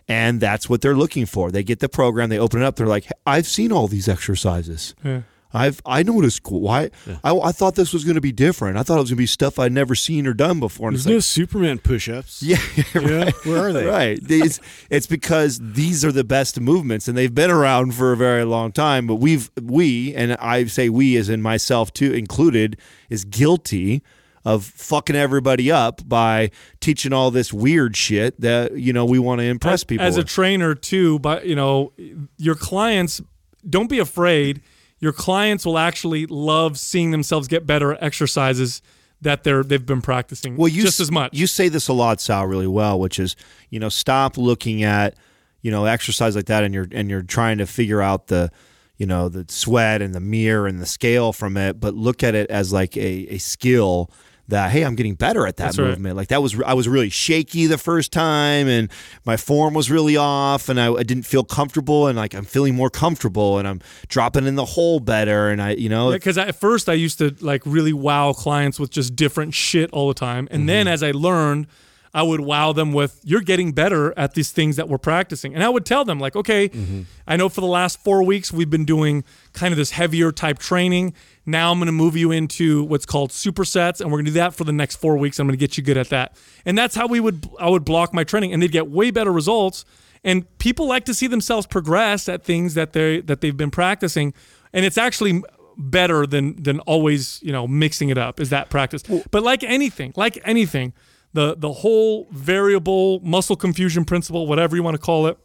[0.09, 2.87] and that's what they're looking for they get the program they open it up they're
[2.89, 5.21] like i've seen all these exercises Yeah.
[5.55, 6.61] I've I noticed cool.
[6.61, 6.91] Why
[7.23, 8.77] I, I thought this was going to be different.
[8.77, 10.89] I thought it was going to be stuff I'd never seen or done before.
[10.89, 12.43] And There's it's no like, Superman push-ups.
[12.43, 12.59] yeah,
[12.95, 13.87] Yeah, where are they?
[13.87, 14.19] right.
[14.23, 14.59] It's,
[14.91, 18.73] it's because these are the best movements, and they've been around for a very long
[18.73, 19.07] time.
[19.07, 22.77] But we've we, and I say we, as in myself too included,
[23.09, 24.03] is guilty
[24.45, 26.51] of fucking everybody up by
[26.81, 30.05] teaching all this weird shit that you know we want to impress people.
[30.05, 31.93] as a trainer too but you know
[32.37, 33.23] your clients
[33.69, 34.61] don't be afraid
[35.05, 38.81] your clients will actually love seeing themselves get better at exercises
[39.21, 42.21] that they're they've been practicing well, you just as much You say this a lot,
[42.23, 43.37] Sal, really well, which is
[43.69, 45.15] you know stop looking at
[45.61, 48.51] you know exercise like that, and you're and you're trying to figure out the
[48.97, 52.35] you know the sweat and the mirror and the scale from it, but look at
[52.35, 54.11] it as like a a skill.
[54.49, 55.89] That hey, I'm getting better at that That's right.
[55.89, 56.17] movement.
[56.17, 58.91] Like that was I was really shaky the first time, and
[59.25, 62.75] my form was really off, and I, I didn't feel comfortable, and like I'm feeling
[62.75, 66.55] more comfortable, and I'm dropping in the hole better, and I you know because at
[66.57, 70.47] first I used to like really wow clients with just different shit all the time,
[70.51, 70.67] and Mm-hmm.
[70.67, 71.67] then as I learned,
[72.15, 75.65] I would wow them with you're getting better at these things that we're practicing, and
[75.65, 77.03] I would tell them like, okay, Mm-hmm.
[77.27, 80.59] I know for the last four weeks we've been doing kind of this heavier type
[80.59, 81.15] training.
[81.45, 84.35] Now I'm going to move you into what's called supersets, and we're going to do
[84.35, 85.39] that for the next four weeks.
[85.41, 87.85] I'm going to get you good at that, and that's how we would I would
[87.85, 89.85] block my training, and they'd get way better results.
[90.23, 94.33] And people like to see themselves progress at things that they that they've been practicing,
[94.73, 95.43] and it's actually
[95.77, 99.03] better than than always you know mixing it up is that practice
[99.33, 100.93] but like anything like anything
[101.35, 105.37] the the whole variable muscle confusion principle whatever you want to call it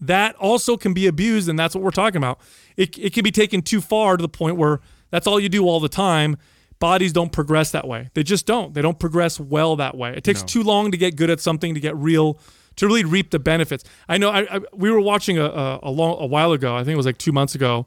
[0.00, 2.40] that also can be abused and that's what we're talking about.
[2.76, 4.80] It, it can be taken too far to the point where
[5.10, 6.38] that's all you do all the time.
[6.78, 8.08] Bodies don't progress that way.
[8.14, 8.72] They just don't.
[8.72, 10.14] They don't progress well that way.
[10.16, 12.38] It takes too long to get good at something to get real
[12.76, 13.84] to really reap the benefits.
[14.08, 16.78] I know I, I we were watching a, a, a long a while ago i
[16.78, 17.86] think it was like two months ago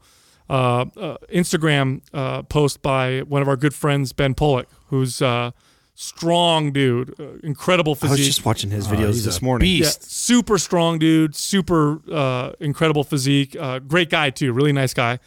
[0.50, 5.52] uh, uh, Instagram uh, post by one of our good friends, Ben Pollack, who's uh,
[5.96, 8.10] strong dude, uh, incredible physique.
[8.10, 9.70] I was just watching his videos he's this a morning.
[9.70, 15.20] yeah, super strong dude, super uh, incredible physique, uh, great guy too, really nice guy.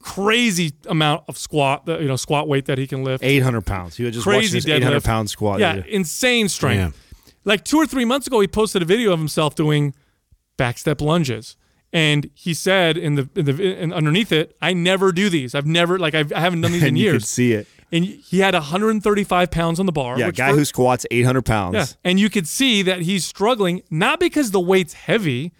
[0.00, 3.24] Crazy amount of squat, uh, you know, squat weight that he can lift.
[3.24, 3.96] 800 pounds.
[3.96, 5.04] He was just Crazy watching 800 deadlift.
[5.06, 5.60] pound squat.
[5.60, 6.78] yeah, the insane strength.
[6.78, 6.94] Damn.
[7.46, 9.94] Like two or three months ago, he posted a video of himself doing
[10.58, 11.56] backstep lunges,
[11.90, 15.54] and he said in the in the in, underneath it, "I never do these.
[15.54, 17.66] I've never like I've, I haven't done these in and you could years." see it.
[17.92, 20.18] And he had 135 pounds on the bar.
[20.18, 21.74] Yeah, which guy for- who squats 800 pounds.
[21.74, 25.52] yeah, and you could see that he's struggling not because the weight's heavy,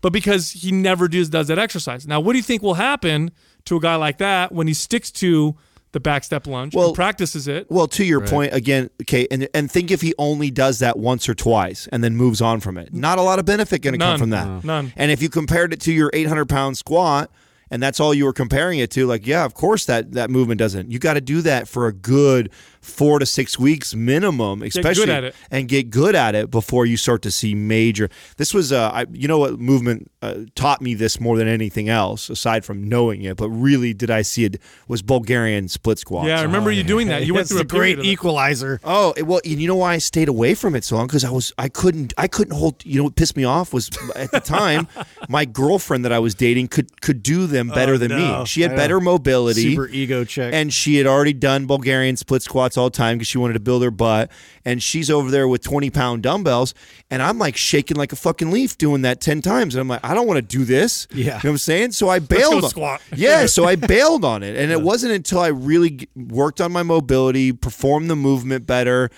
[0.00, 2.06] but because he never does does that exercise.
[2.06, 3.30] Now, what do you think will happen
[3.64, 5.56] to a guy like that when he sticks to
[5.92, 7.70] the back step lunge Well- and practices it?
[7.70, 11.28] Well, to your point again, okay, and and think if he only does that once
[11.28, 12.92] or twice and then moves on from it.
[12.92, 14.64] Not a lot of benefit going to come from that.
[14.64, 14.92] None.
[14.96, 17.30] And if you compared it to your 800 pound squat,
[17.70, 20.58] and that's all you were comparing it to, like, yeah, of course that that movement
[20.58, 20.90] doesn't.
[20.90, 22.50] You got to do that for a good
[22.80, 25.34] four to six weeks minimum, especially at it.
[25.50, 28.08] and get good at it before you start to see major.
[28.36, 31.88] This was, uh, I, you know, what movement uh, taught me this more than anything
[31.88, 33.36] else, aside from knowing it.
[33.36, 34.60] But really, did I see it?
[34.88, 36.28] Was Bulgarian split squats.
[36.28, 37.26] yeah, I remember you doing that.
[37.26, 38.08] You went through a the great period of it.
[38.08, 38.80] equalizer.
[38.84, 41.06] Oh it- well, and you know why I stayed away from it so long?
[41.06, 42.84] Because I was I couldn't I couldn't hold.
[42.86, 44.88] You know what pissed me off was at the time
[45.28, 48.40] my girlfriend that I was dating could could do them better than no.
[48.40, 48.46] me.
[48.46, 50.54] She had better mobility, Super ego check.
[50.54, 53.60] and she had already done Bulgarian split squats all the time because she wanted to
[53.60, 54.30] build her butt.
[54.64, 56.74] And she's over there with twenty pound dumbbells,
[57.10, 59.74] and I'm like shaking like a fucking leaf doing that ten times.
[59.74, 61.06] And I'm like, I don't want to do this.
[61.10, 61.18] Yeah.
[61.18, 61.92] you know what I'm saying.
[61.92, 62.64] So I bailed.
[62.64, 63.02] on- squat.
[63.14, 66.82] yeah, so I bailed on it, and it wasn't until I really worked on my
[66.82, 69.10] mobility, performed the movement better,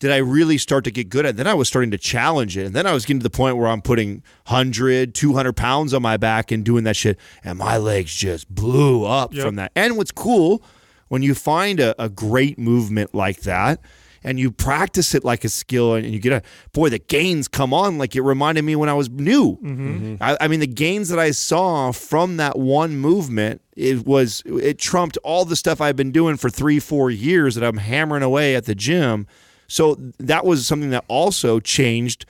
[0.00, 1.36] did I really start to get good at it.
[1.36, 3.56] Then I was starting to challenge it, and then I was getting to the point
[3.56, 7.76] where I'm putting 100, 200 pounds on my back and doing that shit, and my
[7.76, 9.44] legs just blew up Yep.
[9.44, 9.72] from that.
[9.76, 10.62] And what's cool
[11.08, 13.80] when you find a, a great movement like that.
[14.26, 16.42] And you practice it like a skill, and you get a
[16.72, 16.88] boy.
[16.88, 19.58] The gains come on like it reminded me when I was new.
[19.62, 20.16] Mm-hmm.
[20.18, 24.78] I, I mean, the gains that I saw from that one movement, it was it
[24.78, 28.56] trumped all the stuff I've been doing for three, four years that I'm hammering away
[28.56, 29.26] at the gym.
[29.68, 32.24] So that was something that also changed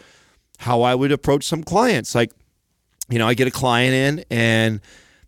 [0.59, 2.13] how I would approach some clients.
[2.13, 2.33] Like,
[3.09, 4.81] you know, I get a client in and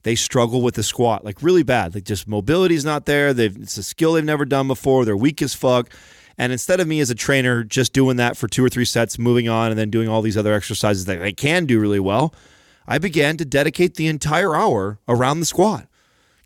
[0.06, 1.92] they struggle with the squat like really bad.
[1.92, 3.34] Like just mobility's not there.
[3.34, 5.04] They've it's a skill they've never done before.
[5.04, 5.90] They're weak as fuck.
[6.38, 9.18] And instead of me as a trainer just doing that for two or three sets,
[9.18, 12.32] moving on, and then doing all these other exercises that they can do really well,
[12.86, 15.88] I began to dedicate the entire hour around the squat.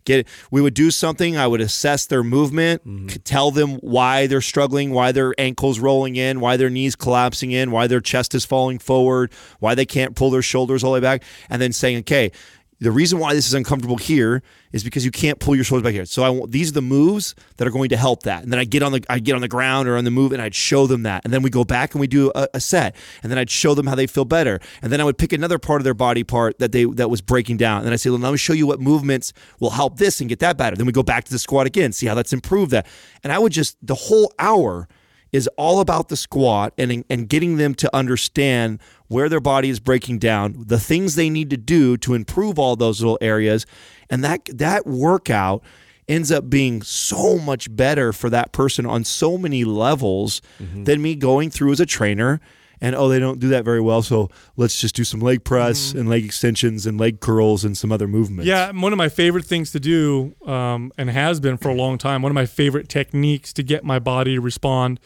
[0.05, 1.37] Get we would do something.
[1.37, 3.09] I would assess their movement, mm-hmm.
[3.09, 7.51] c- tell them why they're struggling, why their ankles rolling in, why their knees collapsing
[7.51, 10.95] in, why their chest is falling forward, why they can't pull their shoulders all the
[10.95, 12.31] way back, and then saying, okay.
[12.81, 15.93] The reason why this is uncomfortable here is because you can't pull your shoulders back
[15.93, 16.05] here.
[16.05, 18.41] So I want these are the moves that are going to help that.
[18.41, 20.31] And then I get on the I get on the ground or on the move
[20.31, 21.23] and I'd show them that.
[21.23, 22.95] And then we go back and we do a, a set.
[23.21, 24.59] And then I'd show them how they feel better.
[24.81, 27.21] And then I would pick another part of their body part that they that was
[27.21, 27.77] breaking down.
[27.77, 30.27] And then I say, well, let me show you what movements will help this and
[30.27, 30.75] get that better.
[30.75, 32.87] Then we go back to the squat again, see how that's improved that.
[33.23, 34.87] And I would just the whole hour
[35.31, 38.79] is all about the squat and and getting them to understand
[39.11, 42.77] where their body is breaking down, the things they need to do to improve all
[42.77, 43.65] those little areas,
[44.09, 45.61] and that that workout
[46.07, 51.15] ends up being so much better for that person on so many levels than me
[51.15, 52.39] going through as a trainer.
[52.83, 54.01] And oh they don't do that very well.
[54.01, 57.91] So let's just do some leg press and leg extensions and leg curls and some
[57.91, 58.47] other movements.
[58.47, 61.97] Yeah, one of my favorite things to do, um, and has been for a long
[61.97, 64.99] time, one of my favorite techniques to get my body to respond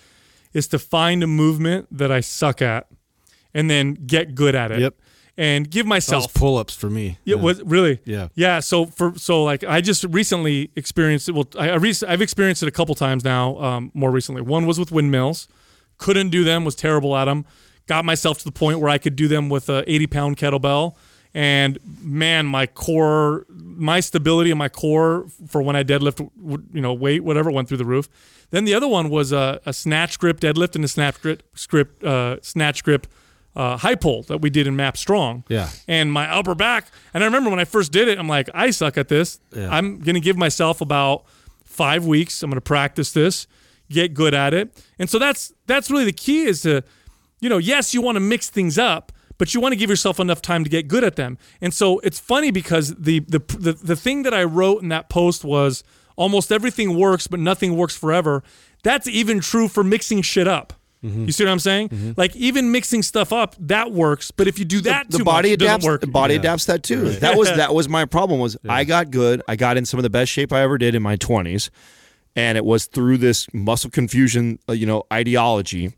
[0.53, 2.87] is to find a movement that I suck at
[3.55, 4.81] and then get good at it.
[4.81, 4.95] Yep.
[5.37, 7.17] And give myself pull ups for me.
[7.25, 7.99] Yeah, was really.
[8.05, 8.29] Yeah.
[8.35, 8.59] yeah.
[8.61, 11.33] So for so like I just recently experienced it.
[11.33, 13.57] Well, I, I rec- I've experienced it a couple times now.
[13.57, 15.49] Um, more recently, one was with windmills.
[15.97, 16.63] Couldn't do them.
[16.63, 17.45] Was terrible at them.
[17.85, 20.95] Got myself to the point where I could do them with a 80 pound kettlebell.
[21.33, 26.29] And man, my core, my stability in my core for when I deadlift,
[26.73, 28.07] you know, weight, whatever, went through the roof.
[28.51, 32.05] Then the other one was a, a snatch grip deadlift and a snatch grip, script,
[32.05, 33.05] uh, snatch grip
[33.55, 35.43] uh, high pull that we did in MAPS Strong.
[35.47, 35.69] Yeah.
[35.87, 38.71] And my upper back, and I remember when I first did it, I'm like, I
[38.71, 39.39] suck at this.
[39.55, 39.69] Yeah.
[39.69, 41.25] I'm going to give myself about
[41.63, 42.43] five weeks.
[42.43, 43.47] I'm going to practice this,
[43.89, 44.83] get good at it.
[44.99, 46.83] And so that's that's really the key is to,
[47.39, 50.19] you know, yes, you want to mix things up, but you want to give yourself
[50.19, 51.37] enough time to get good at them.
[51.61, 55.09] And so it's funny because the the the, the thing that I wrote in that
[55.09, 55.83] post was
[56.15, 58.43] almost everything works, but nothing works forever.
[58.83, 60.73] That's even true for mixing shit up.
[61.25, 62.15] You see what I'm saying?
[62.17, 64.31] Like even mixing stuff up, that works.
[64.31, 65.85] But if you do that the too body much, adapts.
[65.85, 66.01] work.
[66.01, 67.09] The body adapts that too.
[67.09, 68.39] That was that was my problem.
[68.39, 69.41] Was I got good.
[69.47, 71.69] I got in some of the best shape I ever did in my 20s,
[72.35, 75.93] and it was through this muscle confusion, uh, you know, ideology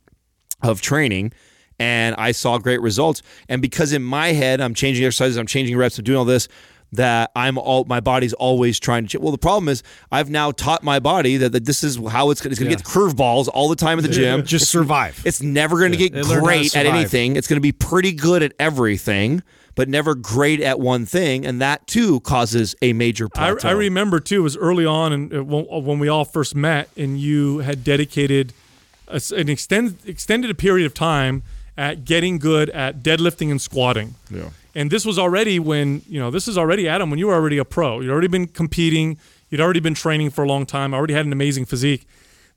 [0.62, 1.34] of training.
[1.80, 3.22] And I saw great results.
[3.48, 6.48] And because in my head, I'm changing exercises, I'm changing reps, I'm doing all this.
[6.94, 9.10] That I'm all my body's always trying to.
[9.10, 9.22] Change.
[9.22, 12.46] Well, the problem is I've now taught my body that, that this is how it's,
[12.46, 14.46] it's going to get curveballs all the time at the gym.
[14.46, 15.22] Just survive.
[15.26, 17.36] It's never going to get They learn how to great at anything.
[17.36, 19.44] It's going to be pretty good at everything,
[19.76, 23.68] but never great at one thing, and that too causes a major I, plateau.
[23.68, 24.40] I remember too.
[24.40, 27.84] It was early on, and uh, when, when we all first met, and you had
[27.84, 28.54] dedicated
[29.10, 31.44] a s an extended extended period of time
[31.78, 34.16] at getting good at deadlifting and squatting.
[34.32, 34.50] Yeah.
[34.78, 37.58] And this was already when you know this is already Adam when you were already
[37.58, 38.00] a pro.
[38.00, 39.18] You'd already been competing.
[39.50, 40.94] You'd already been training for a long time.
[40.94, 42.08] Already had an amazing physique.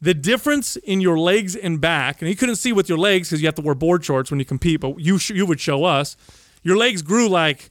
[0.02, 3.40] The difference in your legs and back, and you couldn't see with your legs because
[3.40, 5.84] you have to wear board shorts when you compete, but you sh- you would show
[5.84, 6.14] us.
[6.62, 7.70] Your legs grew like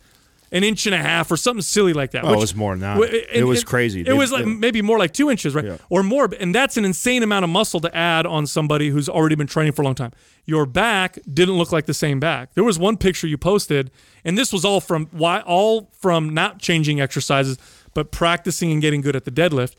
[0.51, 2.23] an inch and a half or something silly like that.
[2.25, 2.95] Oh, it was more than that.
[2.99, 4.01] w- It was crazy.
[4.01, 5.77] It They- was like maybe more like two inches, right, Yeah.
[5.89, 6.29] or more.
[6.39, 9.73] And that's an insane amount of muscle to add on somebody who's already been training
[9.73, 10.11] for a long time.
[10.45, 12.53] Your back didn't look like the same back.
[12.55, 13.91] There was one picture you posted,
[14.25, 17.57] and this was all from why all from not changing exercises,
[17.93, 19.73] but practicing and getting good at the deadlift.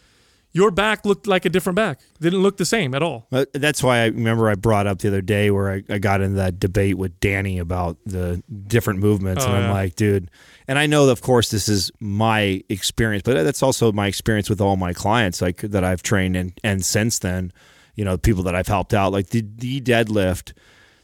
[0.53, 2.01] Your back looked like a different back.
[2.20, 3.28] Didn't look the same at all.
[3.55, 6.36] That's why I remember I brought up the other day where I, I got into
[6.36, 9.72] that debate with Danny about the different movements, Oh, and I'm yeah.
[9.72, 10.28] like, dude.
[10.66, 14.61] And I know, of course, this is my experience, but that's also my experience with
[14.61, 17.53] all my clients, like that I've trained and and since then,
[17.94, 20.53] you know, people that I've helped out, like the the deadlift,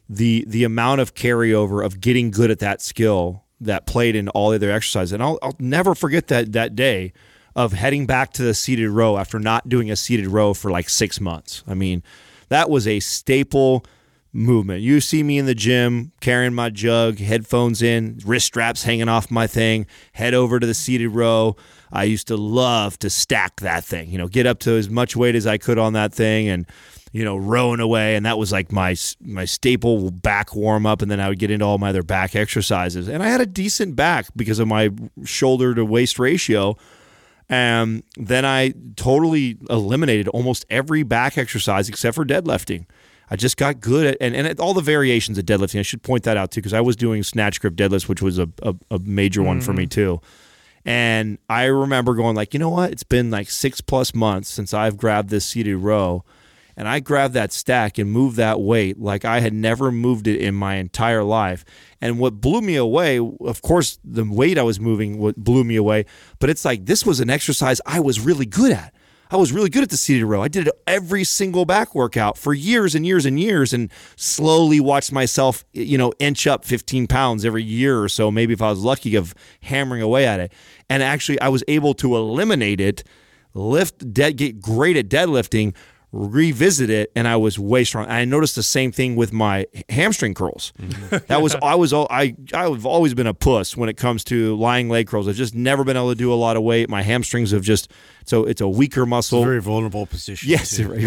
[0.09, 4.51] the the amount of carryover of getting good at that skill that played in all
[4.51, 7.13] the other exercises, and I'll I'll never forget that that day
[7.57, 10.91] of heading back to the seated row after not doing a seated row for like
[10.91, 11.65] six months.
[11.67, 12.03] I mean,
[12.51, 13.85] that was a staple
[14.31, 14.83] movement.
[14.83, 19.31] You see me in the gym carrying my jug, headphones in, wrist straps hanging off
[19.31, 21.57] my thing, head over to the seated row.
[21.91, 25.17] I used to love to stack that thing, you know, get up to as much
[25.17, 26.67] weight as I could on that thing and
[27.13, 31.11] you know, rowing away, and that was like my my staple back warm up, and
[31.11, 33.97] then I would get into all my other back exercises, and I had a decent
[33.97, 34.91] back because of my
[35.25, 36.77] shoulder to waist ratio.
[37.49, 42.87] And then I totally eliminated almost every back exercise except for deadlifting.
[43.31, 45.79] I just got good at and, and at all the variations of deadlifting.
[45.79, 48.39] I should point that out too because I was doing snatch grip deadlifts, which was
[48.39, 49.91] a, a, a major one for me mm.
[49.91, 50.21] too.
[50.85, 52.93] And I remember going like, you know what?
[52.93, 56.25] It's been like six plus months since I've grabbed this seated row,
[56.77, 60.41] and I grabbed that stack and moved that weight like I had never moved it
[60.41, 61.65] in my entire life.
[62.01, 65.77] And what blew me away, of course, the weight I was moving what blew me
[65.77, 66.05] away,
[66.39, 68.95] but it's like this was an exercise I was really good at.
[69.31, 70.41] I was really good at the seated row.
[70.41, 74.79] I did it every single back workout for years and years and years, and slowly
[74.79, 78.31] watched myself, you know, inch up 15 pounds every year or so.
[78.31, 80.53] Maybe if I was lucky, of hammering away at it.
[80.89, 83.03] And actually, I was able to eliminate it,
[83.53, 85.75] lift, dead, get great at deadlifting,
[86.17, 88.07] revisit it, and I was way strong.
[88.09, 90.73] I noticed the same thing with my hamstring curls.
[91.29, 94.57] That was I was al- I I've always been a puss when it comes to
[94.57, 95.29] lying leg curls.
[95.29, 96.89] I've just never been able to do a lot of weight.
[96.89, 97.91] My hamstrings have just
[98.25, 99.45] so it's a weaker muscle.
[99.45, 100.49] very vulnerable position.
[100.51, 101.07] Yes, too, to right, be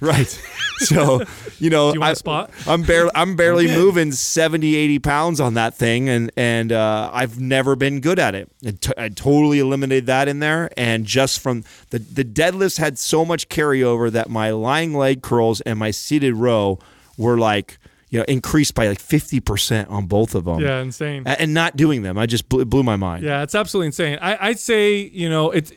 [0.06, 0.38] right,
[0.78, 1.22] So,
[1.58, 2.50] you know, Do you want I, a spot?
[2.66, 7.40] I'm barely, I'm barely moving 70, 80 pounds on that thing, and and uh, I've
[7.40, 8.50] never been good at it.
[8.66, 12.98] I, t- I totally eliminated that in there, and just from the the deadlifts had
[12.98, 16.78] so much carryover that my lying leg curls and my seated row
[17.16, 17.78] were like.
[18.10, 20.60] You know, increased by like fifty percent on both of them.
[20.60, 21.22] Yeah, insane.
[21.24, 23.24] And not doing them, I just blew, blew my mind.
[23.24, 24.18] Yeah, it's absolutely insane.
[24.20, 25.72] I, I'd say you know it's.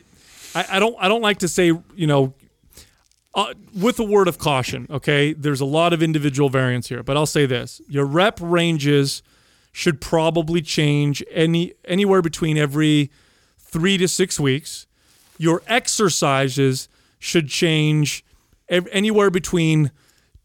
[0.54, 0.94] I, I don't.
[1.00, 2.34] I don't like to say you know.
[3.34, 5.32] Uh, with a word of caution, okay.
[5.32, 9.22] There's a lot of individual variance here, but I'll say this: your rep ranges
[9.72, 13.10] should probably change any anywhere between every
[13.58, 14.86] three to six weeks.
[15.38, 18.25] Your exercises should change
[18.68, 19.90] anywhere between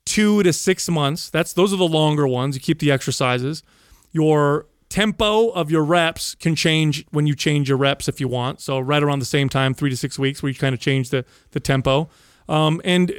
[0.05, 1.29] two to six months.
[1.29, 2.55] That's those are the longer ones.
[2.55, 3.63] You keep the exercises.
[4.11, 8.59] Your tempo of your reps can change when you change your reps if you want.
[8.59, 11.09] So right around the same time, three to six weeks, where you kind of change
[11.09, 12.09] the the tempo.
[12.49, 13.13] Um, and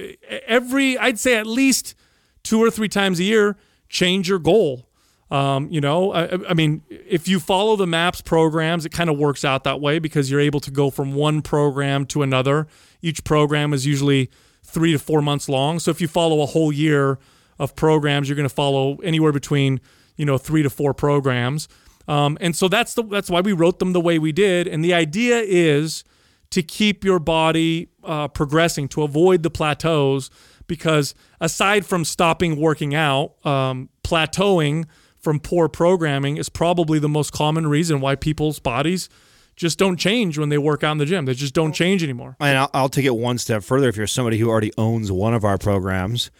[0.46, 1.94] every, I'd say at least
[2.42, 3.56] two or three times a year,
[3.88, 4.88] change your goal.
[5.30, 9.16] Um, you know, I, I mean, if you follow the MAPS programs, it kind of
[9.16, 12.66] works out that way because you're able to go from one program to another.
[13.00, 14.28] Each program is usually
[14.64, 15.78] three to four months long.
[15.78, 17.18] So if you follow a whole year
[17.58, 19.80] of programs, you're going to follow anywhere between
[20.16, 21.68] you know three to four programs.
[22.08, 24.66] Um, and so that's the that's why we wrote them the way we did.
[24.66, 26.04] And the idea is
[26.50, 30.30] to keep your body uh, progressing, to avoid the plateaus,
[30.66, 34.84] because aside from stopping working out, um, plateauing
[35.18, 39.08] from poor programming is probably the most common reason why people's bodies
[39.56, 41.24] just don't change when they work out in the gym.
[41.24, 42.36] They just don't change anymore.
[42.40, 43.88] And I'll, I'll take it one step further.
[43.88, 46.30] If you're somebody who already owns one of our programs,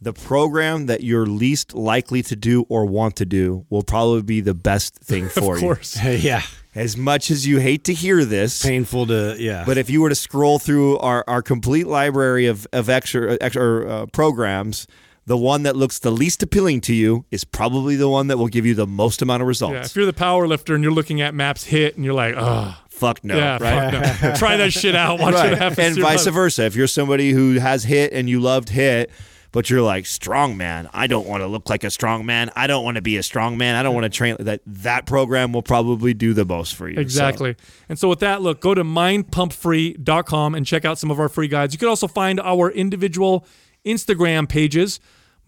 [0.00, 4.40] the program that you're least likely to do or want to do will probably be
[4.40, 5.70] the best thing for of you.
[5.70, 6.02] Of course.
[6.04, 6.42] yeah.
[6.74, 9.64] As much as you hate to hear this, Painful to yeah.
[9.66, 13.90] but if you were to scroll through our, our complete library of, of extra, extra
[13.90, 14.86] uh, programs,
[15.28, 18.48] the one that looks the least appealing to you is probably the one that will
[18.48, 19.74] give you the most amount of results.
[19.74, 22.34] Yeah, if you're the power lifter and you're looking at MAPS HIIT and you're like,
[22.36, 23.92] oh, Fuck no, yeah, right?
[23.92, 24.34] fuck no.
[24.36, 25.20] try that shit out.
[25.20, 25.50] Watch right.
[25.50, 25.96] what happens.
[25.96, 26.34] And vice body.
[26.34, 26.64] versa.
[26.64, 29.10] If you're somebody who has HIIT and you loved HIIT,
[29.52, 32.50] but you're like strong man, I don't want to look like a strong man.
[32.56, 33.76] I don't want to be a strong man.
[33.76, 34.62] I don't want to train that.
[34.66, 36.96] That program will probably do the most for you.
[36.96, 37.54] So- Exactly.
[37.88, 41.48] And so with that, look, go to mindpumpfree.com and check out some of our free
[41.48, 41.74] guides.
[41.74, 43.46] You can also find our individual
[43.84, 45.00] Instagram pages.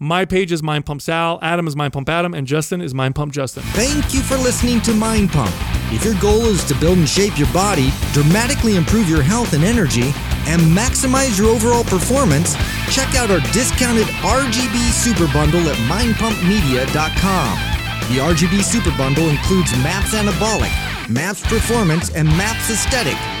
[0.03, 3.13] My page is Mind Pump Sal, Adam is Mind Pump Adam, and Justin is Mind
[3.13, 3.61] Pump Justin.
[3.73, 5.53] Thank you for listening to Mind Pump.
[5.93, 9.63] If your goal is to build and shape your body, dramatically improve your health and
[9.63, 10.11] energy,
[10.49, 12.55] and maximize your overall performance,
[12.89, 17.59] check out our discounted RGB Super Bundle at mindpumpmedia.com.
[18.09, 20.73] The RGB Super Bundle includes MAPS Anabolic,
[21.11, 23.40] MAPS Performance, and MAPS Aesthetic.